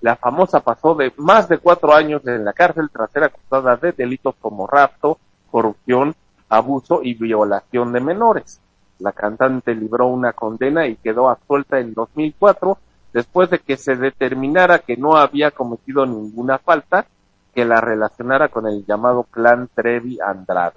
[0.00, 3.92] La famosa pasó de más de cuatro años en la cárcel tras ser acusada de
[3.92, 5.18] delitos como rapto,
[5.50, 6.14] corrupción,
[6.48, 8.60] abuso y violación de menores.
[8.98, 12.78] La cantante libró una condena y quedó absuelta en 2004
[13.12, 17.06] después de que se determinara que no había cometido ninguna falta
[17.54, 20.76] que la relacionara con el llamado clan Trevi Andrade.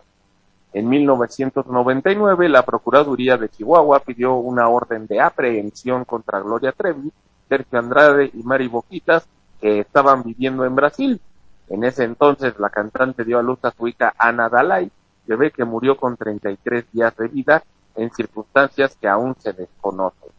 [0.74, 7.11] En 1999, la Procuraduría de Chihuahua pidió una orden de aprehensión contra Gloria Trevi,
[7.49, 9.28] Sergio Andrade y Mari Boquitas,
[9.59, 11.22] que estaban viviendo en Brasil.
[11.67, 14.89] En ese entonces, la cantante dio a luz a su hija Ana Dalai,
[15.28, 17.63] bebé que murió con 33 días de vida
[17.95, 20.30] en circunstancias que aún se desconocen.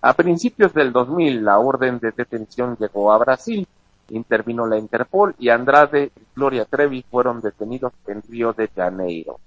[0.00, 3.66] A principios del 2000, la orden de detención llegó a Brasil,
[4.10, 9.38] intervino la Interpol y Andrade y Gloria Trevi fueron detenidos en Río de Janeiro.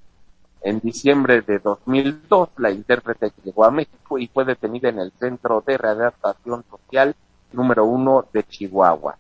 [0.62, 5.64] En diciembre de 2002, la intérprete llegó a México y fue detenida en el Centro
[5.66, 7.16] de Readaptación Social
[7.52, 9.18] número uno de Chihuahua.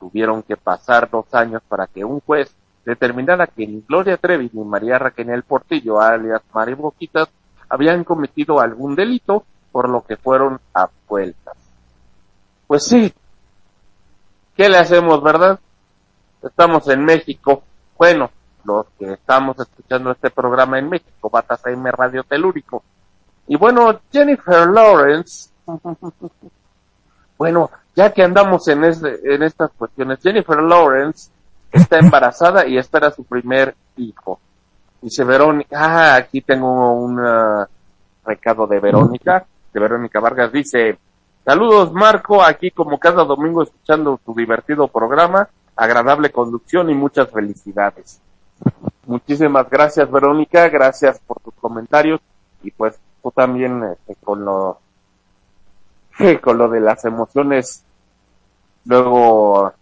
[0.00, 4.64] Tuvieron que pasar dos años para que un juez determinara que ni Gloria Trevi ni
[4.64, 7.28] María Raquel Portillo, alias Mari Boquitas,
[7.68, 11.56] habían cometido algún delito, por lo que fueron absueltas.
[12.66, 13.12] Pues sí,
[14.58, 15.60] ¿qué le hacemos, verdad?
[16.42, 17.62] Estamos en México.
[17.96, 18.28] Bueno,
[18.64, 22.82] los que estamos escuchando este programa en México, Batas AM Radio Telúrico.
[23.46, 25.50] Y bueno, Jennifer Lawrence,
[27.38, 31.30] bueno, ya que andamos en, este, en estas cuestiones, Jennifer Lawrence
[31.70, 34.40] está embarazada y espera su primer hijo.
[35.00, 37.16] Dice Verónica, ah, aquí tengo un
[38.24, 40.98] recado de Verónica, de Verónica Vargas, dice,
[41.48, 48.20] saludos Marco, aquí como cada domingo escuchando tu divertido programa, agradable conducción y muchas felicidades.
[49.06, 50.68] Muchísimas gracias, Verónica.
[50.68, 52.20] Gracias por tus comentarios.
[52.62, 54.80] Y pues tú también este, con lo
[56.42, 57.82] con lo de las emociones,
[58.84, 59.72] luego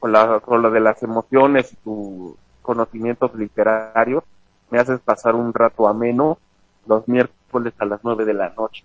[0.00, 4.24] con, la, con lo de las emociones y tus conocimientos literarios,
[4.70, 6.36] me haces pasar un rato ameno
[6.88, 8.84] los miércoles a las nueve de la noche,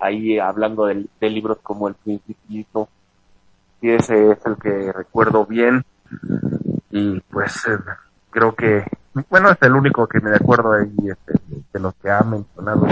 [0.00, 2.88] ahí hablando de, de libros como El Principito,
[3.80, 5.84] y ese es el que recuerdo bien.
[6.90, 7.78] Y pues eh,
[8.30, 8.84] creo que
[9.28, 11.34] bueno es el único que me acuerdo ahí este,
[11.72, 12.86] de los que ha mencionado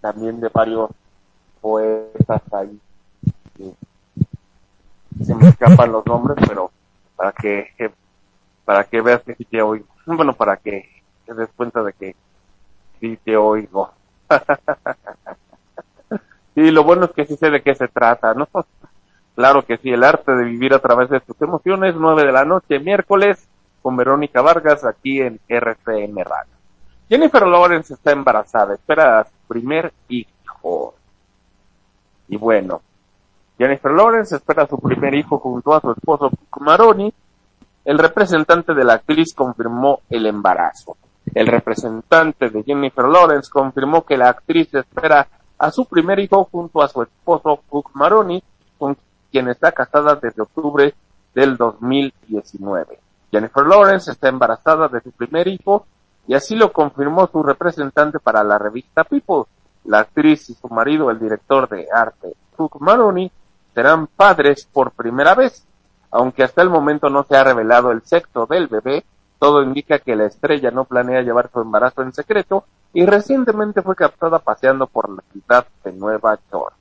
[0.00, 0.90] también de varios
[1.60, 2.80] poetas ahí
[5.24, 6.70] se me escapan los nombres pero
[7.16, 7.68] para que
[8.64, 9.86] para que veas que sí te oigo.
[10.04, 12.16] Bueno para que te des cuenta de que
[13.00, 13.90] sí te oigo
[16.54, 18.48] y lo bueno es que sí sé de qué se trata no
[19.36, 22.46] Claro que sí, el arte de vivir a través de tus emociones, nueve de la
[22.46, 23.46] noche, miércoles,
[23.82, 26.54] con Verónica Vargas, aquí en RCM Radio.
[27.06, 30.94] Jennifer Lawrence está embarazada, espera a su primer hijo.
[32.28, 32.80] Y bueno,
[33.58, 37.12] Jennifer Lawrence espera su primer hijo junto a su esposo Maroni.
[37.84, 40.96] El representante de la actriz confirmó el embarazo.
[41.34, 46.82] El representante de Jennifer Lawrence confirmó que la actriz espera a su primer hijo junto
[46.82, 48.42] a su esposo Cook Maroni,
[48.78, 48.96] con
[49.30, 50.94] quien está casada desde octubre
[51.34, 52.98] del 2019.
[53.30, 55.86] Jennifer Lawrence está embarazada de su primer hijo
[56.26, 59.44] y así lo confirmó su representante para la revista People.
[59.84, 63.30] La actriz y su marido, el director de arte Cook Maroni,
[63.74, 65.66] serán padres por primera vez.
[66.10, 69.04] Aunque hasta el momento no se ha revelado el sexo del bebé,
[69.38, 73.94] todo indica que la estrella no planea llevar su embarazo en secreto y recientemente fue
[73.94, 76.74] captada paseando por la ciudad de Nueva York.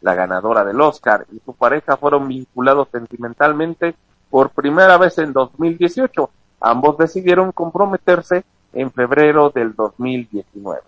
[0.00, 3.94] La ganadora del Oscar y su pareja fueron vinculados sentimentalmente
[4.30, 6.30] por primera vez en 2018.
[6.60, 10.80] Ambos decidieron comprometerse en febrero del 2019.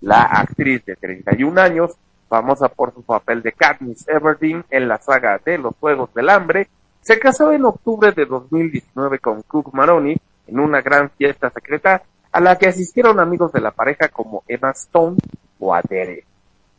[0.00, 1.92] La actriz de 31 años,
[2.28, 6.68] famosa por su papel de Katniss Everdeen en la saga de los Juegos del Hambre,
[7.00, 10.16] se casó en octubre de 2019 con Cook Maroni
[10.48, 14.70] en una gran fiesta secreta a la que asistieron amigos de la pareja como Emma
[14.70, 15.16] Stone
[15.58, 16.24] o Adele.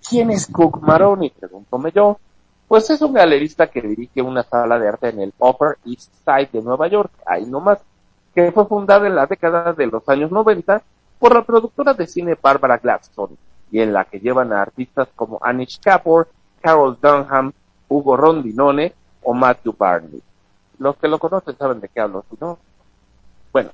[0.07, 1.30] ¿Quién es Cook Maroni?
[1.30, 2.20] Preguntóme yo.
[2.67, 6.49] Pues es un galerista que dirige una sala de arte en el Upper East Side
[6.53, 7.80] de Nueva York, ahí nomás,
[8.36, 10.82] que fue fundada en la década de los años 90
[11.17, 13.36] por la productora de cine Barbara Gladstone,
[13.71, 16.29] y en la que llevan a artistas como Anish Kapoor,
[16.62, 17.51] Carol Dunham,
[17.87, 18.93] Hugo Rondinone
[19.24, 20.21] o Matthew Barney.
[20.78, 22.59] Los que lo conocen saben de qué hablo, si no.
[23.51, 23.71] Bueno,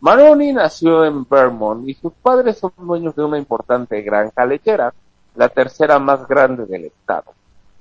[0.00, 4.92] Maroni nació en Vermont y sus padres son dueños de una importante granja lechera,
[5.34, 7.32] la tercera más grande del estado.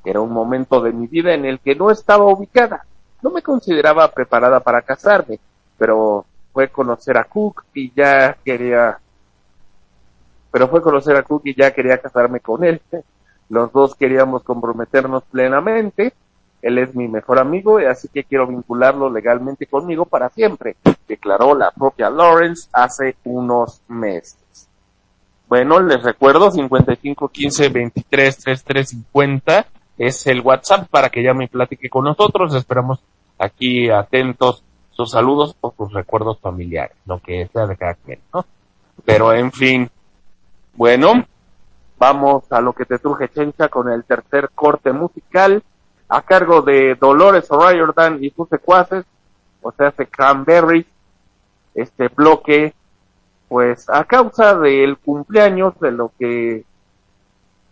[0.04, 2.86] Era un momento de mi vida en el que no estaba ubicada.
[3.22, 5.40] No me consideraba preparada para casarme,
[5.78, 9.00] pero fue conocer a Cook y ya quería,
[10.52, 12.82] pero fue conocer a Cook y ya quería casarme con él.
[13.50, 16.14] Los dos queríamos comprometernos plenamente.
[16.62, 20.76] Él es mi mejor amigo y así que quiero vincularlo legalmente conmigo para siempre,
[21.08, 24.68] declaró la propia Lawrence hace unos meses.
[25.48, 29.68] Bueno, les recuerdo 55 15 23 33 50
[29.98, 32.54] es el WhatsApp para que llame y platique con nosotros.
[32.54, 33.02] Esperamos
[33.38, 38.46] aquí atentos sus saludos o sus recuerdos familiares, lo que sea de cada quien, ¿no?
[39.06, 39.90] Pero en fin,
[40.76, 41.14] bueno,
[41.98, 45.64] vamos a lo que te truje Chencha con el tercer corte musical
[46.10, 49.06] a cargo de Dolores O'Riordan y sus secuaces,
[49.62, 50.86] o sea, hace Cranberry,
[51.74, 52.74] este bloque,
[53.50, 56.66] pues a causa del cumpleaños de lo que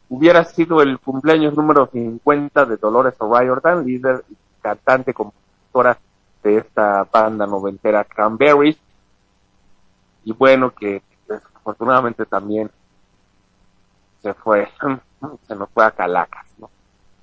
[0.09, 4.23] hubiera sido el cumpleaños número 50 de Dolores O'Riordan, líder
[4.61, 5.97] cantante compositora
[6.43, 8.77] de esta banda noventera Cranberries.
[10.23, 12.69] Y bueno, que desafortunadamente también
[14.21, 14.67] se fue,
[15.47, 16.69] se nos fue a Calacas, ¿no?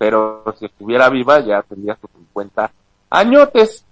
[0.02, 2.72] Pero si estuviera viva ya tendría sus 50
[3.10, 3.84] añotes.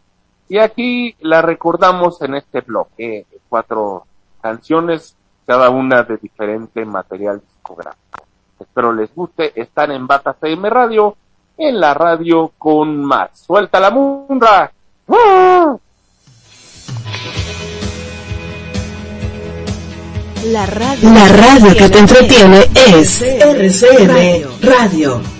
[0.48, 4.06] Y aquí la recordamos en este bloque, cuatro
[4.42, 5.16] canciones,
[5.46, 8.26] cada una de diferente material discográfico.
[8.58, 11.14] Espero les guste, están en Bata CM Radio,
[11.56, 13.38] en la radio con más.
[13.46, 14.72] Suelta la mundra.
[20.46, 25.39] La radio, la radio que te entretiene es RCM Radio.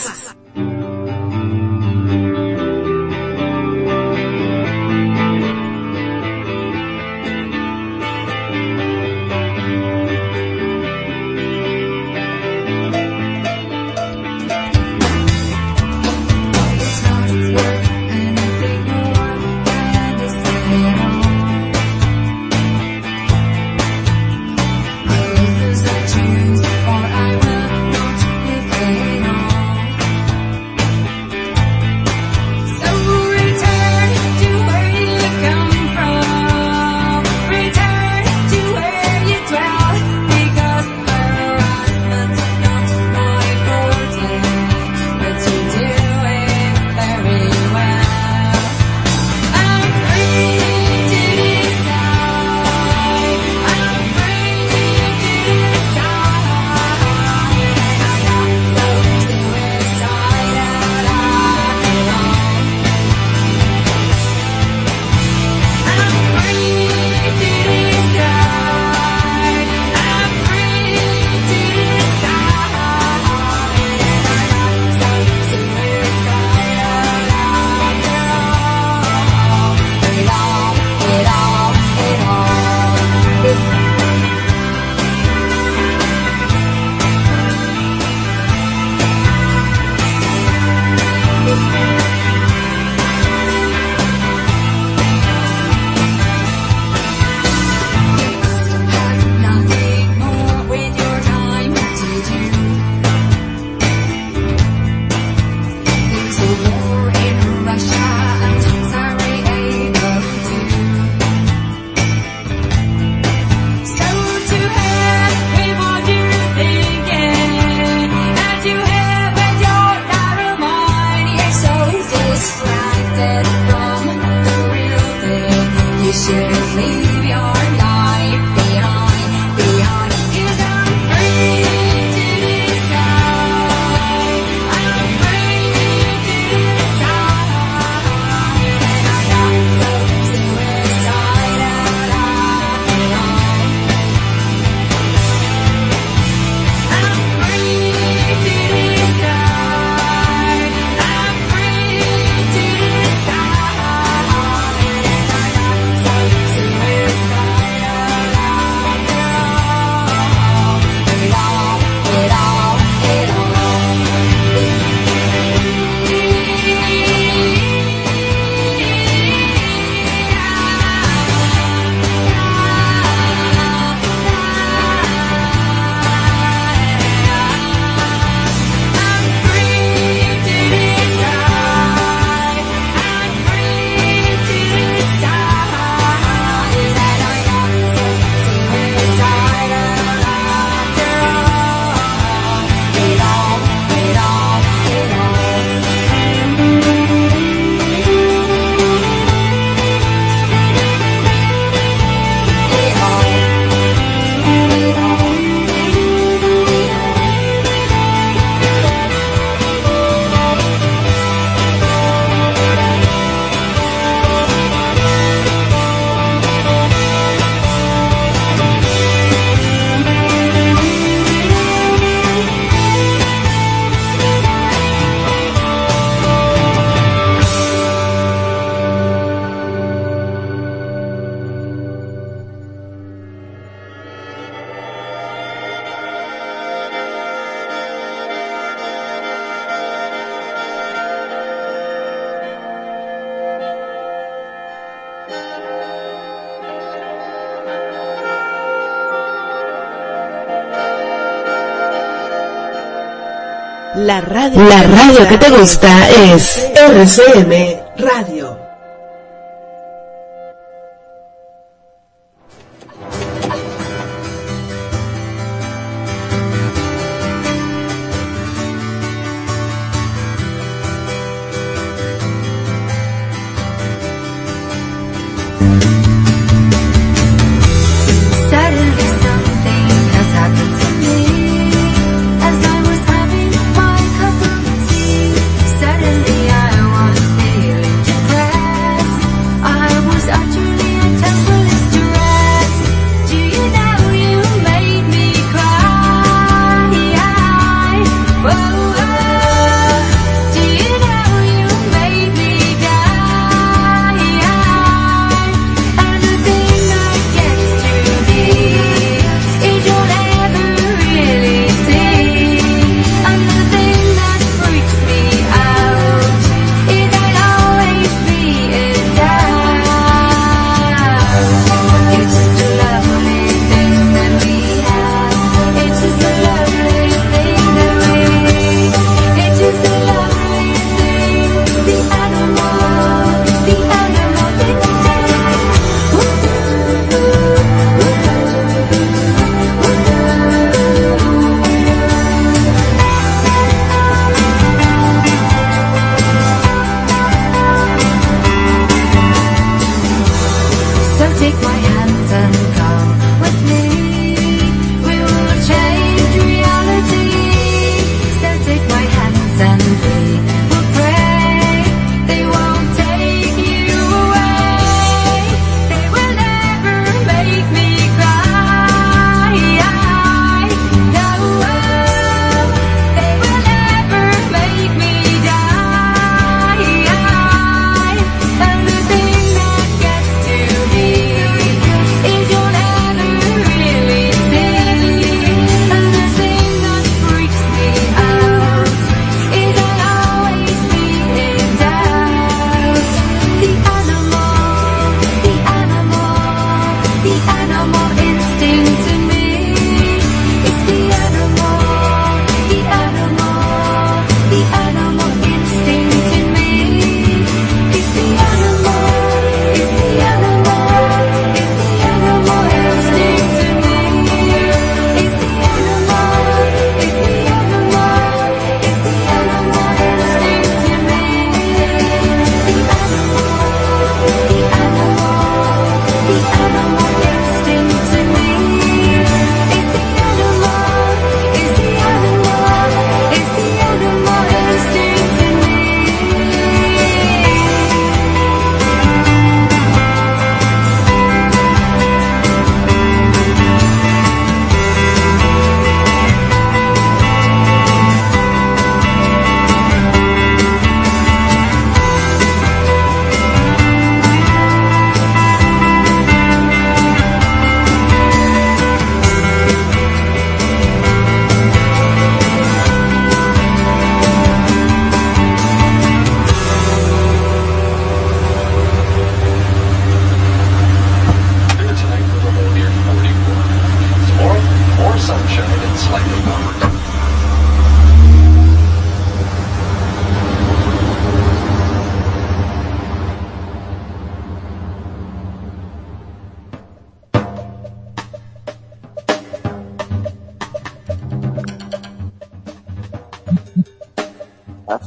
[254.11, 258.40] La radio, que te gusta es RCM Radio.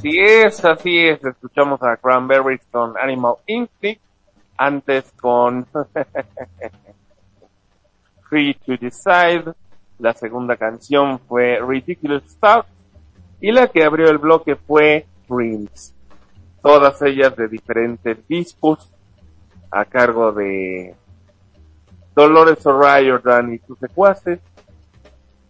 [0.04, 1.24] Así es, así es.
[1.24, 4.02] Escuchamos a Cranberries con Animal Instinct.
[4.56, 5.66] Antes con
[8.28, 9.54] Free to Decide.
[9.98, 12.66] La segunda canción fue Ridiculous Stuff.
[13.40, 15.94] Y la que abrió el bloque fue Prince.
[16.62, 18.90] Todas ellas de diferentes discos.
[19.70, 20.94] A cargo de
[22.14, 24.40] Dolores O'Riordan y sus secuaces.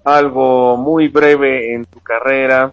[0.05, 2.73] Algo muy breve en su carrera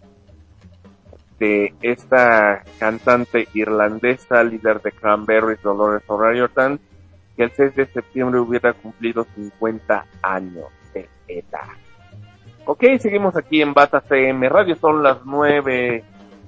[1.40, 6.80] de esta cantante irlandesa, líder de Cranberries, Dolores O'Riordan,
[7.36, 10.66] que el 6 de septiembre hubiera cumplido 50 años
[12.66, 16.04] Ok, seguimos aquí en Bata CM Radio, son las 9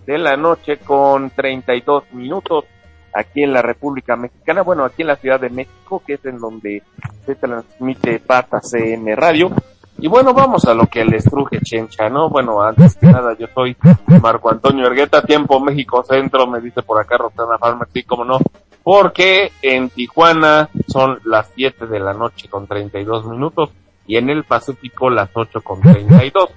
[0.05, 2.65] de la noche con 32 minutos
[3.13, 6.39] aquí en la República Mexicana, bueno, aquí en la Ciudad de México, que es en
[6.39, 6.83] donde
[7.25, 9.51] se transmite Bata CM Radio.
[9.99, 12.29] Y bueno, vamos a lo que les truje Chencha, ¿no?
[12.29, 13.77] Bueno, antes que nada, yo soy
[14.21, 18.39] Marco Antonio Ergueta, tiempo México Centro, me dice por acá Roxana Farmer, sí, como no,
[18.81, 23.69] porque en Tijuana son las 7 de la noche con 32 minutos
[24.05, 26.49] y en el Pacífico las 8 con 32.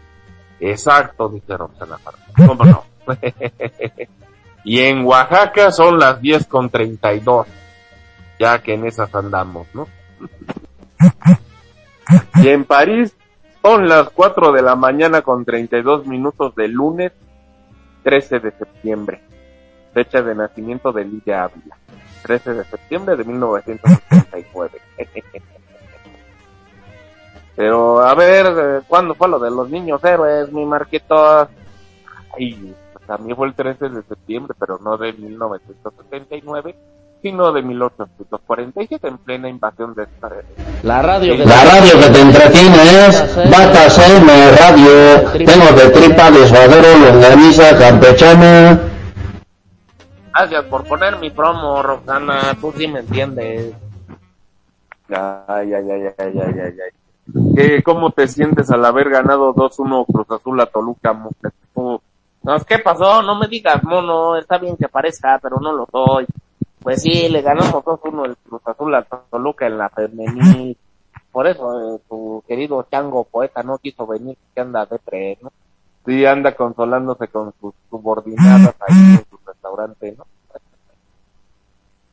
[0.60, 2.84] Exacto, dice Roxana Farmer, ¿cómo no?
[4.64, 7.46] y en Oaxaca son las 10 con 32,
[8.38, 9.86] ya que en esas andamos, ¿no?
[12.36, 13.16] Y en París
[13.62, 17.12] son las 4 de la mañana con 32 minutos del lunes
[18.04, 19.20] 13 de septiembre.
[19.92, 21.76] Fecha de nacimiento de Lidia Ávila.
[22.22, 24.80] 13 de septiembre de 1989.
[27.56, 31.48] Pero a ver, eh, ¿cuándo fue lo de los niños héroes, mi Marquitos?
[32.38, 36.76] Ay, pues a mí fue el 13 de septiembre, pero no de 1979,
[37.22, 40.30] sino de 1847 en plena invasión de esta...
[40.82, 45.30] La radio que La radio que te entretiene es Batas M Radio.
[45.32, 48.80] Tengo de tripa, de suadero, longaniza, campechana.
[50.34, 53.72] Gracias por poner mi promo, Roxana, tú sí me entiendes.
[55.08, 57.05] Ay, ay, ay, ay, ay, ay, ay.
[57.54, 61.12] ¿Qué, ¿Cómo te sientes al haber ganado 2-1 Cruz Azul a Toluca?
[61.74, 62.00] No,
[62.66, 63.22] ¿qué pasó?
[63.22, 66.26] No me digas, mono, está bien que parezca, pero no lo soy.
[66.80, 70.76] Pues sí, le ganamos 2-1 el Cruz Azul a Toluca en la femenil.
[71.32, 75.50] Por eso eh, tu querido chango poeta no quiso venir, que anda de pre, ¿no?
[76.06, 80.24] Sí, anda consolándose con sus subordinadas ahí en su restaurante, ¿no?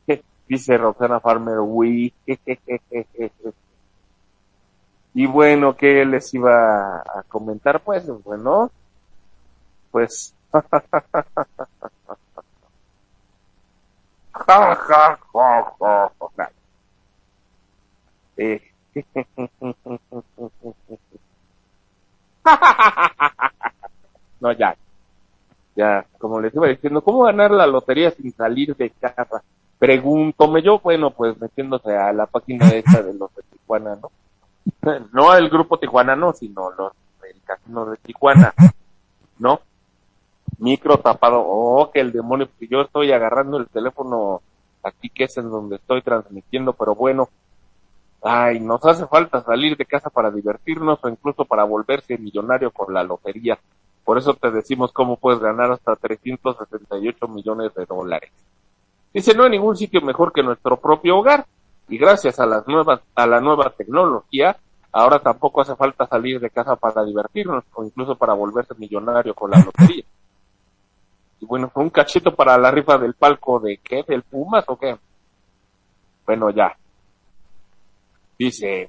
[0.48, 2.12] Dice Roxana Farmer, uy.
[5.14, 7.80] Y bueno, ¿qué les iba a comentar?
[7.80, 8.70] Pues, bueno,
[9.90, 10.34] pues...
[18.36, 18.60] Eh,
[24.40, 24.76] No, ya.
[25.76, 29.42] Ya, como les iba diciendo, ¿cómo ganar la lotería sin salir de casa?
[29.78, 33.42] Pregúntome yo, bueno, pues metiéndose a la página esta de los de
[33.80, 34.10] ¿no?
[35.12, 36.92] No el grupo Tijuana, no, sino los
[37.28, 38.52] el casino de Tijuana,
[39.38, 39.60] ¿no?
[40.58, 44.42] Micro tapado, oh, que el demonio, porque yo estoy agarrando el teléfono
[44.82, 47.28] aquí que es en donde estoy transmitiendo, pero bueno,
[48.22, 52.92] ay, nos hace falta salir de casa para divertirnos o incluso para volverse millonario con
[52.92, 53.58] la lotería.
[54.04, 58.30] Por eso te decimos cómo puedes ganar hasta 368 millones de dólares.
[59.12, 61.46] Dice, no hay ningún sitio mejor que nuestro propio hogar.
[61.88, 64.56] Y gracias a las nuevas, a la nueva tecnología,
[64.92, 69.50] ahora tampoco hace falta salir de casa para divertirnos o incluso para volverse millonario con
[69.50, 70.04] la lotería.
[71.40, 74.78] Y bueno, fue un cachito para la rifa del palco de qué, del Pumas o
[74.78, 74.96] qué.
[76.24, 76.74] Bueno, ya.
[78.38, 78.88] Dice,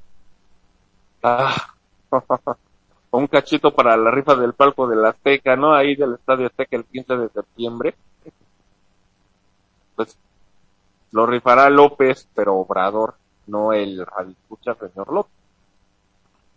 [1.23, 1.53] ah,
[3.11, 5.73] un cachito para la rifa del palco del Azteca, ¿no?
[5.73, 7.95] Ahí del Estadio Azteca el 15 de septiembre.
[9.95, 10.17] Pues
[11.15, 13.15] lo rifará López, pero Obrador,
[13.47, 15.31] no el radiscucha señor López.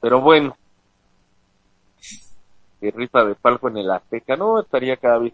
[0.01, 0.57] Pero bueno,
[2.81, 5.33] y rifa de palco en el Azteca, no, estaría cada vez,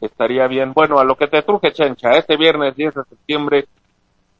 [0.00, 0.72] estaría bien.
[0.72, 3.66] Bueno, a lo que te truje, Chancha, este viernes 10 de septiembre,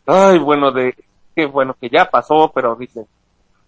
[0.06, 0.94] ay, bueno, de,
[1.34, 3.06] qué bueno que ya pasó, pero dice,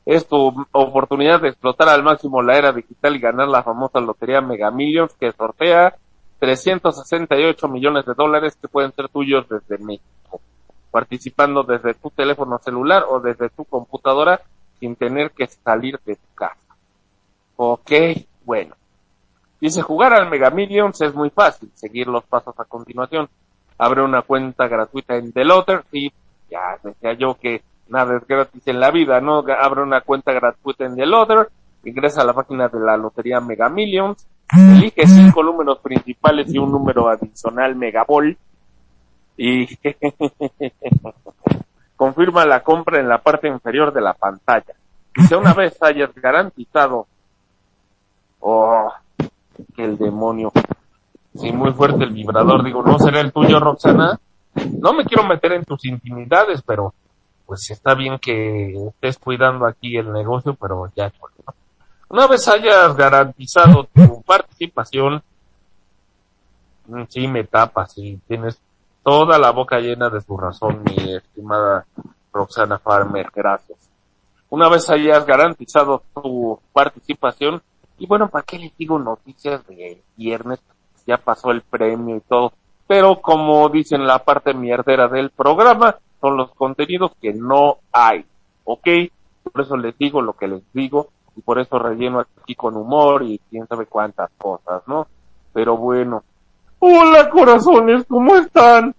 [0.07, 4.41] es tu oportunidad de explotar al máximo la era digital y ganar la famosa lotería
[4.41, 5.97] Mega Millions que sortea
[6.39, 10.41] 368 millones de dólares que pueden ser tuyos desde México,
[10.93, 14.41] participando desde tu teléfono celular o desde tu computadora
[14.79, 16.77] sin tener que salir de tu casa.
[17.57, 17.91] Ok,
[18.45, 18.77] bueno.
[19.61, 23.29] Dice, jugar al Mega Millions es muy fácil, seguir los pasos a continuación.
[23.79, 26.13] Abre una cuenta gratuita en The Lotter y
[26.51, 29.45] ya decía yo que nada es gratis en la vida, ¿no?
[29.61, 31.49] Abre una cuenta gratuita en The Lotter,
[31.85, 36.71] ingresa a la página de la lotería Mega Millions, elige cinco números principales y un
[36.71, 38.37] número adicional Megaball
[39.45, 39.67] y
[41.97, 44.73] confirma la compra en la parte inferior de la pantalla.
[45.17, 47.09] Dice, una vez hayas garantizado,
[48.39, 48.93] oh,
[49.75, 50.53] que el demonio,
[51.35, 54.21] sí, muy fuerte el vibrador, digo, ¿no será el tuyo, Roxana?
[54.81, 56.95] No me quiero meter en tus intimidades, pero
[57.45, 61.13] pues está bien que estés cuidando aquí el negocio, pero ya.
[62.09, 65.21] Una vez hayas garantizado tu participación,
[66.87, 68.61] mm, sí me tapas y tienes
[69.03, 71.87] toda la boca llena de su razón, mi estimada
[72.33, 73.91] Roxana Farmer, gracias.
[74.49, 77.63] Una vez hayas garantizado tu participación,
[77.99, 80.61] y bueno, ¿para qué les digo noticias de viernes?
[81.07, 82.53] Ya pasó el premio y todo.
[82.87, 88.25] Pero como dicen la parte mierdera del programa, son los contenidos que no hay.
[88.65, 88.89] ¿Ok?
[89.51, 91.09] Por eso les digo lo que les digo.
[91.35, 95.07] y por eso relleno aquí con humor y quién sabe cuántas cosas, ¿no?
[95.55, 96.25] Pero bueno.
[96.85, 98.93] Hola corazones, ¿cómo están?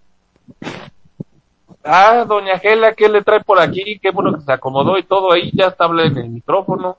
[1.84, 4.00] Ah, doña Gela, ¿qué le trae por aquí?
[4.02, 6.96] Qué bueno que se acomodó y todo ahí, ya está hablando en el micrófono.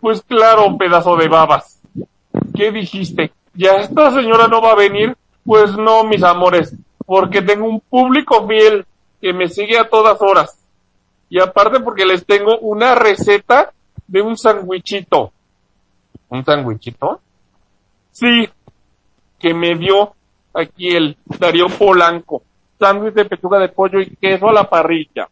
[0.00, 1.80] Pues claro, pedazo de babas.
[2.56, 3.30] ¿Qué dijiste?
[3.54, 5.16] ¿Ya esta señora no va a venir?
[5.44, 6.74] Pues no, mis amores,
[7.06, 8.84] porque tengo un público fiel
[9.20, 10.58] que me sigue a todas horas.
[11.28, 13.72] Y aparte porque les tengo una receta
[14.08, 15.30] de un sandwichito.
[16.30, 17.20] ¿Un sandwichito?
[18.10, 18.48] Sí,
[19.38, 20.15] que me dio
[20.56, 22.42] aquí el Darío Polanco.
[22.78, 25.28] Sándwich de pechuga de pollo y queso a la parrilla.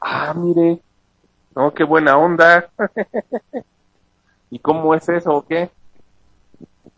[0.00, 0.78] Ah, mire.
[1.54, 2.68] No, qué buena onda.
[4.50, 5.70] ¿Y cómo es eso o qué?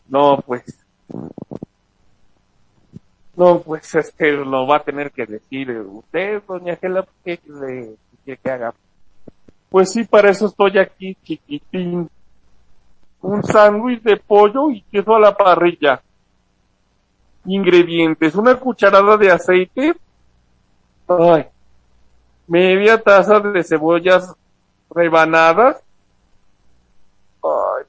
[0.08, 0.78] No, pues.
[3.36, 8.40] No, pues este lo va a tener que decir usted, doña Gela, ¿qué le quiere
[8.42, 8.74] que haga?
[9.70, 12.10] Pues sí, para eso estoy aquí, chiquitín.
[13.22, 16.02] Un sándwich de pollo y queso a la parrilla.
[17.44, 19.94] Ingredientes, una cucharada de aceite.
[22.46, 24.34] Media taza de cebollas
[24.90, 25.82] rebanadas.
[27.42, 27.84] Ay.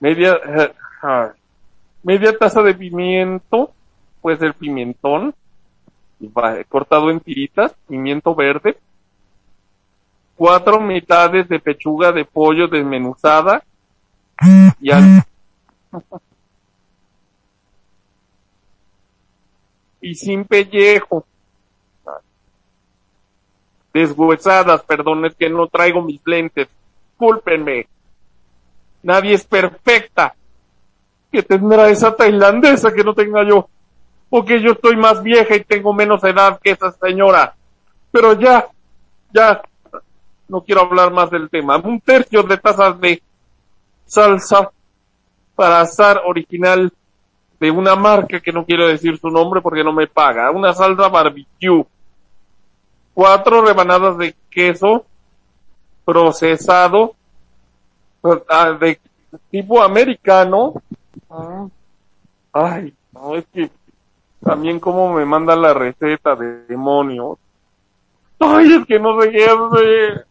[0.00, 0.74] Media, eh,
[2.02, 3.72] media taza de pimiento,
[4.20, 5.34] pues el pimentón,
[6.68, 8.76] cortado en tiritas, pimiento verde,
[10.36, 13.62] cuatro mitades de pechuga de pollo desmenuzada
[14.80, 15.24] y al...
[20.04, 21.24] y sin pellejo.
[23.94, 26.68] Deshuesadas, perdón, es que no traigo mis lentes.
[27.08, 27.86] Discúlpenme.
[29.02, 30.34] Nadie es perfecta.
[31.32, 33.66] Que tendrá esa tailandesa que no tenga yo.
[34.28, 37.54] O que yo estoy más vieja y tengo menos edad que esa señora.
[38.10, 38.66] Pero ya,
[39.32, 39.62] ya,
[40.48, 41.78] no quiero hablar más del tema.
[41.78, 43.22] Un tercio de tazas de
[44.04, 44.70] salsa
[45.54, 46.92] para azar original
[47.60, 50.50] de una marca que no quiero decir su nombre porque no me paga.
[50.50, 51.86] Una salsa barbecue.
[53.14, 55.06] Cuatro rebanadas de queso
[56.04, 57.14] procesado
[58.48, 58.98] ah, de
[59.50, 60.74] tipo americano.
[61.30, 61.66] Ah,
[62.56, 63.68] Ay, no, es que
[64.40, 67.36] también como me manda la receta de demonios.
[68.38, 70.26] Ay, es que no sé qué hacer.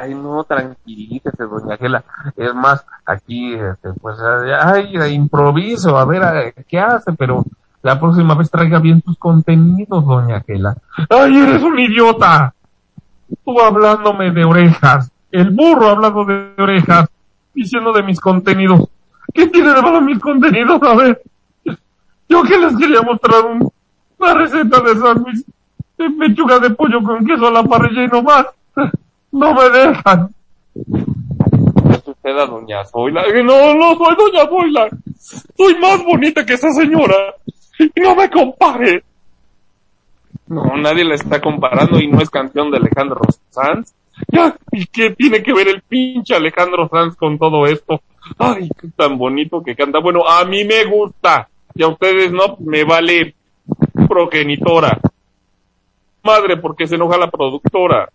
[0.00, 2.04] Ay, no, tranquilícese, doña Gela.
[2.36, 4.16] Es más, aquí, este, pues,
[4.62, 7.44] ay, improviso, a ver a- qué hace, pero
[7.82, 10.76] la próxima vez traiga bien sus contenidos, doña Gela.
[11.08, 12.52] Ay, eres un idiota.
[13.44, 15.10] Tú hablándome de orejas.
[15.30, 17.08] El burro hablando de orejas.
[17.54, 18.88] Diciendo de mis contenidos.
[19.34, 20.82] ¿Qué tiene de malo mis contenidos?
[20.82, 21.20] A ver.
[22.28, 23.70] Yo que les quería mostrar un-
[24.18, 25.44] una receta de sándwich
[25.98, 28.46] de pechuga de pollo con queso a la parrilla y no más.
[29.32, 30.34] No me dejan.
[30.74, 33.22] Es usted doña Zoila.
[33.22, 34.88] Eh, No, no soy doña Zoila.
[35.56, 37.34] Soy más bonita que esa señora.
[37.78, 39.04] Y no me compare.
[40.48, 43.94] No, nadie la está comparando y no es canción de Alejandro Sanz.
[44.72, 48.02] ¿y qué tiene que ver el pinche Alejandro Sanz con todo esto?
[48.38, 50.00] Ay, qué tan bonito que canta.
[50.00, 51.48] Bueno, a mí me gusta.
[51.74, 53.34] Y a ustedes no, me vale
[54.08, 54.98] progenitora.
[56.22, 58.08] Madre, porque se enoja la productora.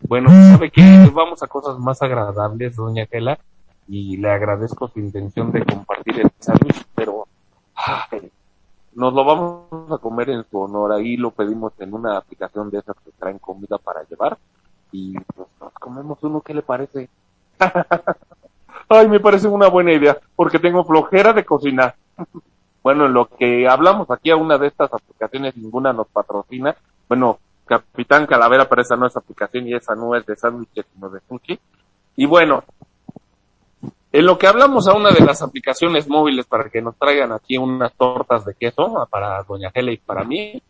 [0.00, 1.10] Bueno, ¿sabe qué?
[1.12, 3.38] Vamos a cosas más agradables, doña Gela,
[3.88, 7.26] y le agradezco su intención de compartir el sándwich, pero
[7.74, 8.30] ay,
[8.94, 10.92] nos lo vamos a comer en su honor.
[10.92, 14.38] Ahí lo pedimos en una aplicación de esas que traen comida para llevar,
[14.92, 17.08] y pues nos comemos uno, ¿qué le parece?
[18.88, 21.94] Ay, me parece una buena idea, porque tengo flojera de cocinar.
[22.80, 26.74] Bueno, en lo que hablamos aquí a una de estas aplicaciones, ninguna nos patrocina.
[27.06, 27.38] Bueno,
[27.68, 31.20] Capitán Calavera, pero esa no es aplicación y esa no es de sándwiches, sino de
[31.28, 31.58] sushi.
[32.16, 32.64] Y bueno,
[34.10, 37.58] en lo que hablamos a una de las aplicaciones móviles para que nos traigan aquí
[37.58, 40.60] unas tortas de queso para Doña Gela y para mí,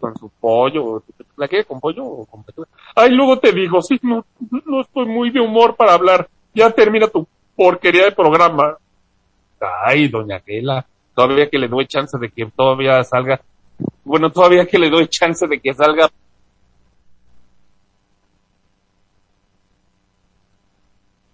[0.00, 1.02] con su pollo,
[1.36, 2.68] ¿la quiere con pollo o con pechuga?
[2.94, 4.24] Ay, luego te digo, sí, no,
[4.66, 6.28] no estoy muy de humor para hablar.
[6.54, 7.26] Ya termina tu
[7.56, 8.76] porquería de programa.
[9.84, 13.40] Ay, Doña Gela, todavía que le doy chance de que todavía salga
[14.04, 16.10] bueno, todavía que le doy chance de que salga.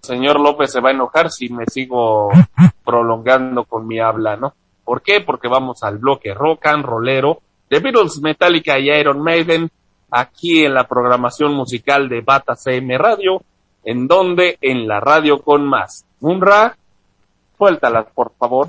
[0.01, 2.31] Señor López se va a enojar si me sigo
[2.85, 4.55] prolongando con mi habla, ¿no?
[4.85, 5.21] ¿Por qué?
[5.21, 9.71] Porque vamos al bloque rock and rollero de Beatles, Metallica y Iron Maiden
[10.11, 13.43] aquí en la programación musical de Bata CM Radio,
[13.85, 16.05] en donde en la radio con más.
[16.21, 16.77] Munra,
[17.57, 18.69] suéltalas por favor.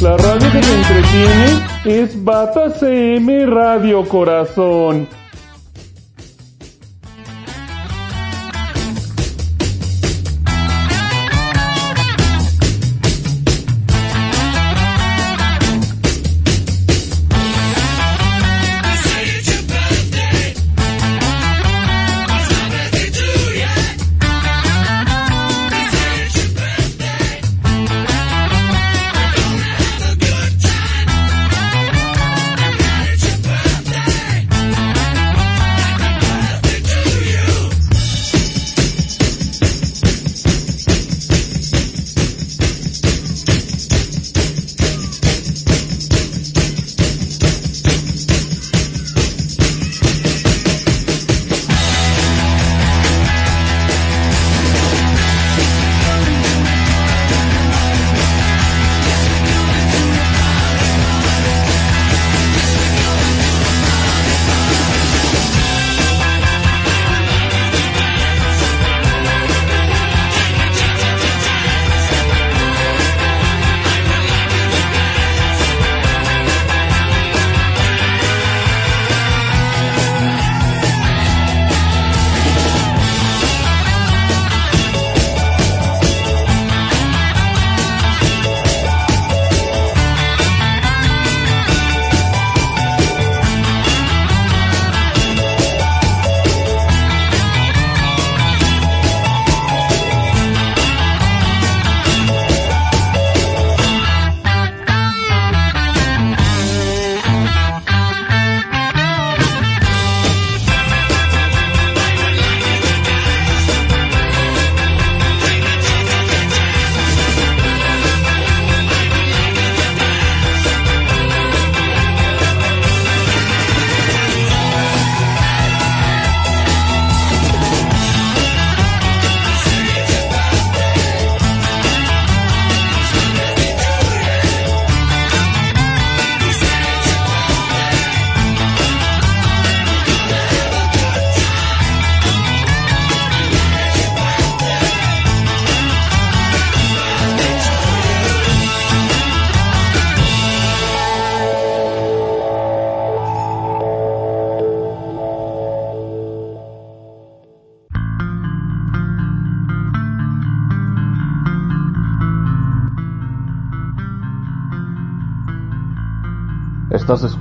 [0.00, 5.08] La radio que te entretiene es Bata CM Radio Corazón.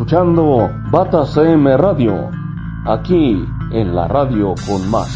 [0.07, 2.31] Escuchando Bata CM Radio,
[2.85, 5.09] aquí en la radio con más.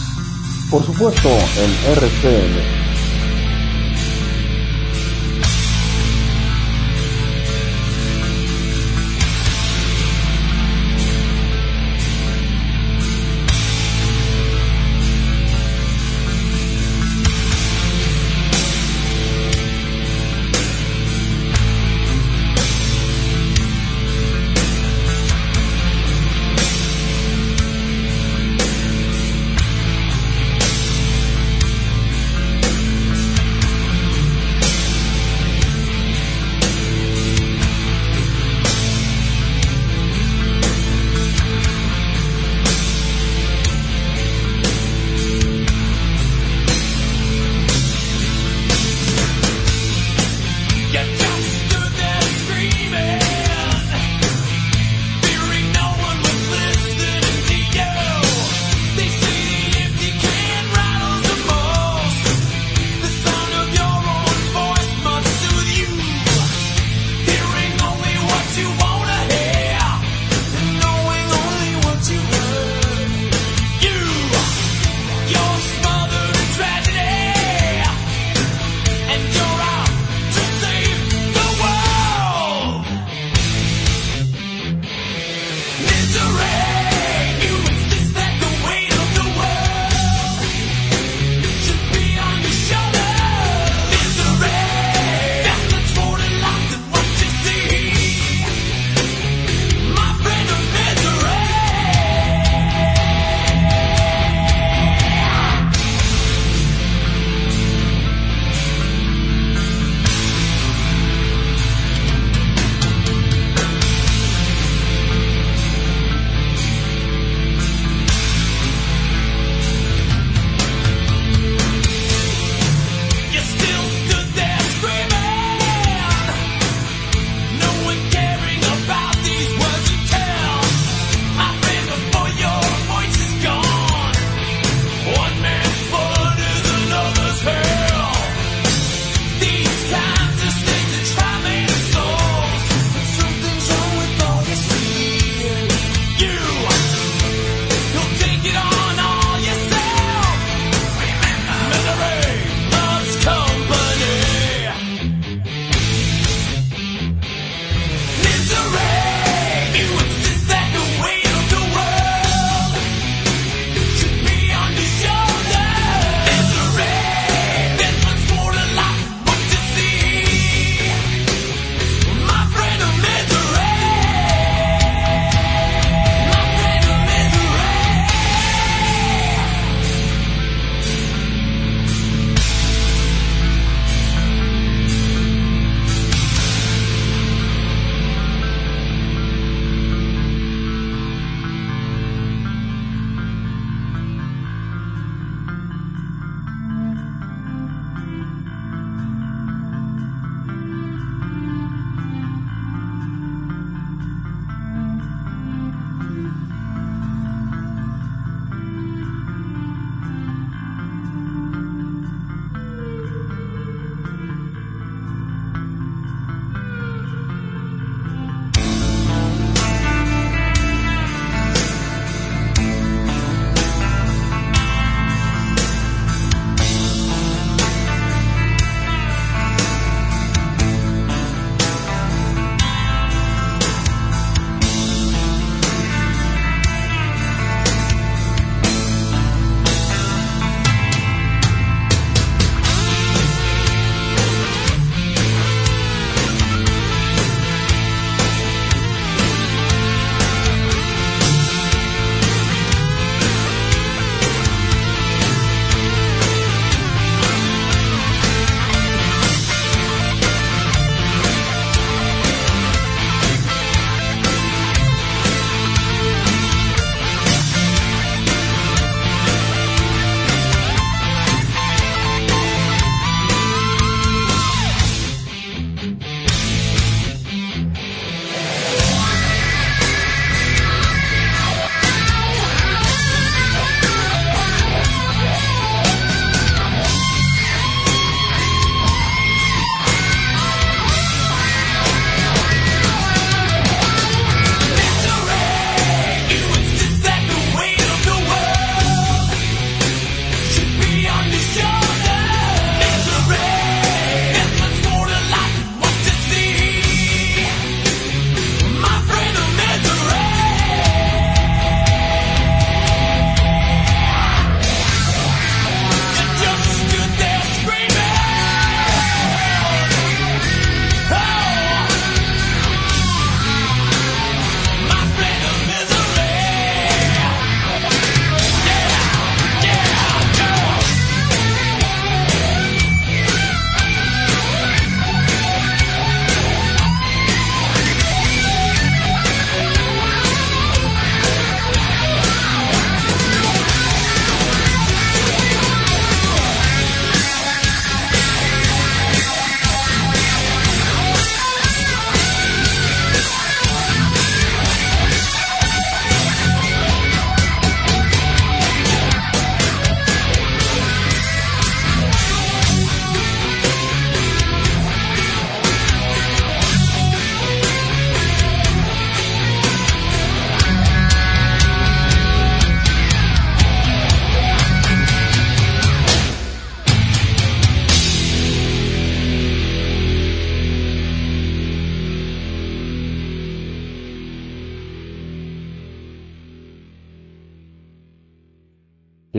[0.70, 2.81] Por supuesto en RCM.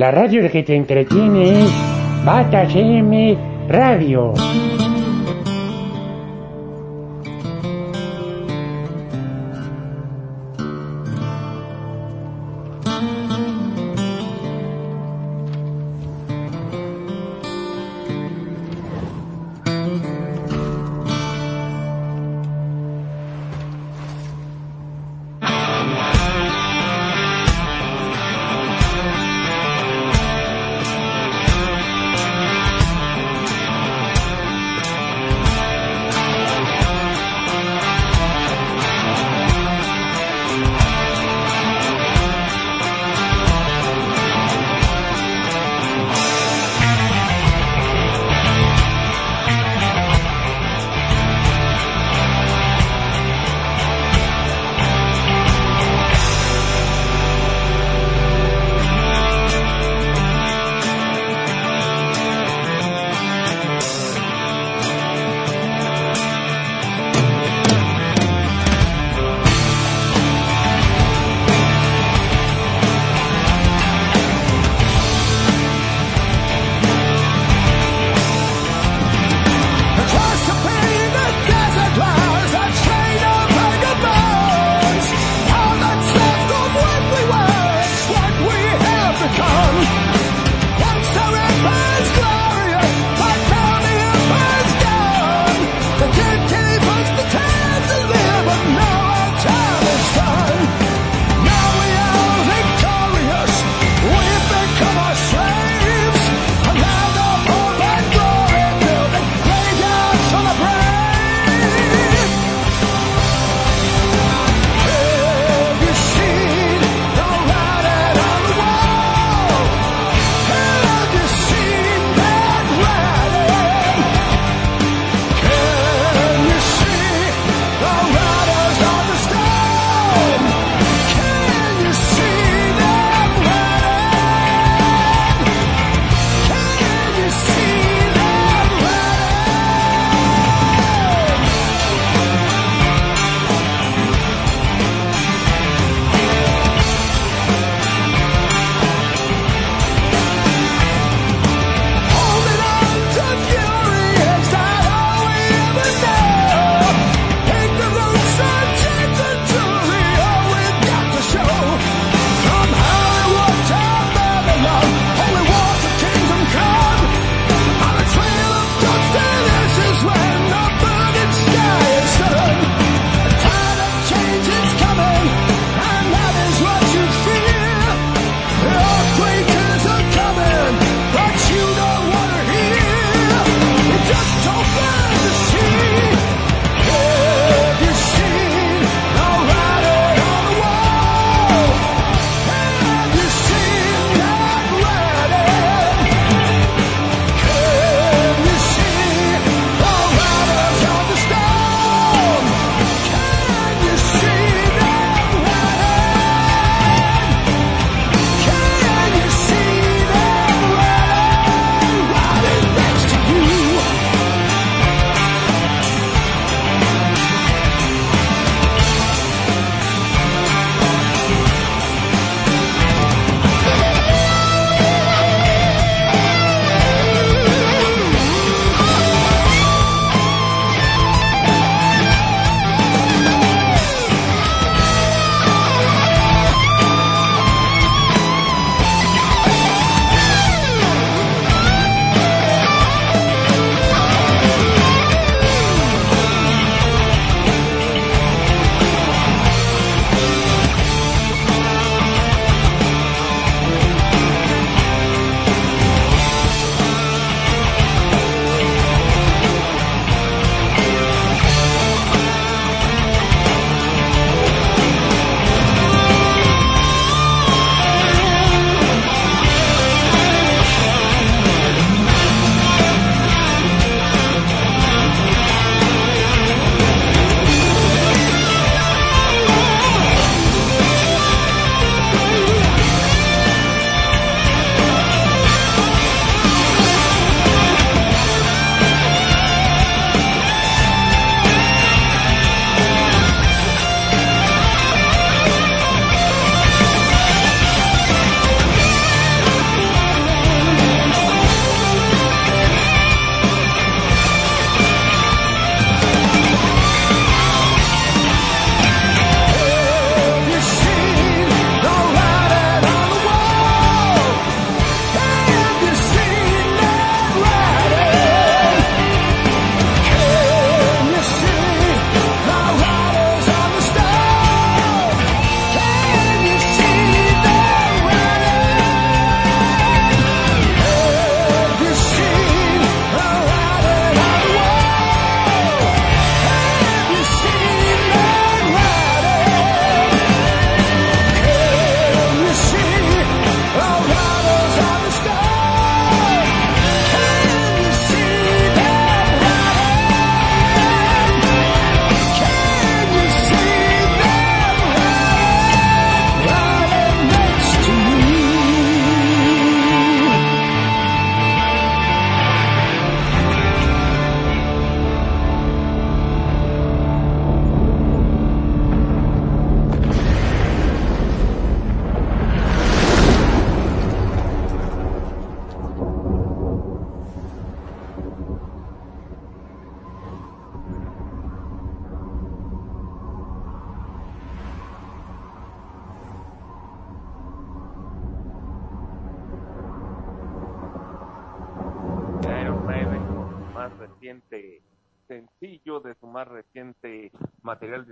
[0.03, 1.73] La radio que te entretiene es
[2.25, 3.39] Bata CM
[3.69, 4.35] Radio.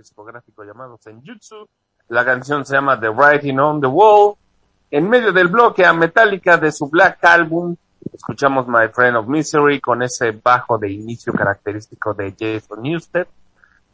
[0.01, 1.67] Discográfico llamado Senjutsu.
[2.09, 4.35] La canción se llama The Writing on the Wall.
[4.89, 7.75] En medio del bloque a Metallica de su Black Album,
[8.13, 13.27] escuchamos My Friend of Misery con ese bajo de inicio característico de Jason Newsted.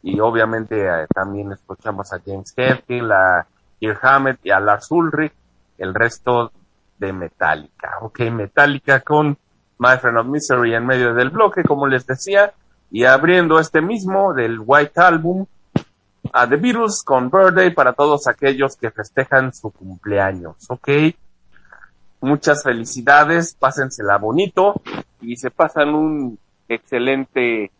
[0.02, 3.12] Y obviamente eh, también escuchamos a James Hetfield,
[8.30, 9.36] Metallica con
[9.78, 12.52] My Friend of Misery en medio del bloque, como les decía,
[12.90, 15.46] y abriendo este mismo del White Album,
[16.32, 20.88] a The Beatles con Birthday para todos aquellos que festejan su cumpleaños, ¿ok?
[22.20, 24.80] Muchas felicidades, pásensela bonito
[25.20, 26.38] y se pasan un
[26.68, 27.70] excelente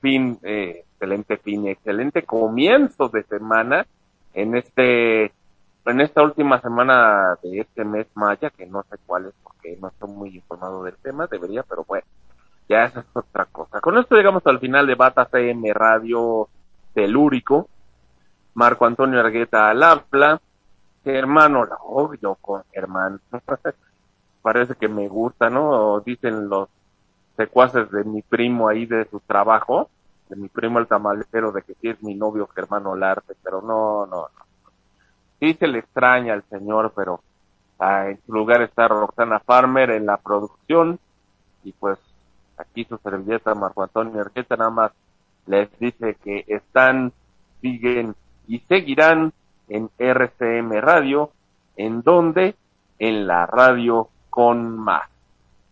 [0.00, 3.86] fin, eh, excelente fin, excelente comienzo de semana
[4.34, 5.24] en este,
[5.86, 9.88] en esta última semana de este mes maya, que no sé cuál es porque no
[9.88, 12.06] estoy muy informado del tema, debería, pero bueno,
[12.68, 13.80] ya esa es otra cosa.
[13.80, 16.48] Con esto llegamos al final de Bata CM Radio
[16.94, 17.68] Telúrico.
[18.54, 20.40] Marco Antonio Argueta al habla,
[21.04, 23.18] hermano, la obvio con hermano.
[24.42, 26.00] Parece que me gusta, ¿no?
[26.00, 26.68] Dicen los
[27.36, 29.90] secuaces de mi primo ahí de su trabajo,
[30.28, 34.06] de mi primo el tamalero, de que sí es mi novio Germán Olarte, pero no,
[34.06, 34.70] no, no.
[35.38, 37.20] Sí se le extraña al señor, pero
[37.78, 40.98] ah, en su lugar está Roxana Farmer en la producción,
[41.64, 41.98] y pues
[42.56, 44.92] aquí su servilleta Marco Antonio Argueta nada más
[45.46, 47.12] les dice que están,
[47.60, 48.14] siguen
[48.50, 49.32] y seguirán
[49.68, 51.30] en RCM Radio,
[51.76, 52.56] en donde
[52.98, 55.08] en la radio con más.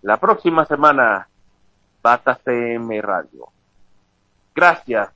[0.02, 1.28] La próxima semana,
[2.00, 3.48] Bata CM Radio.
[4.54, 5.10] Gracias,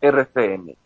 [0.00, 0.76] RCM.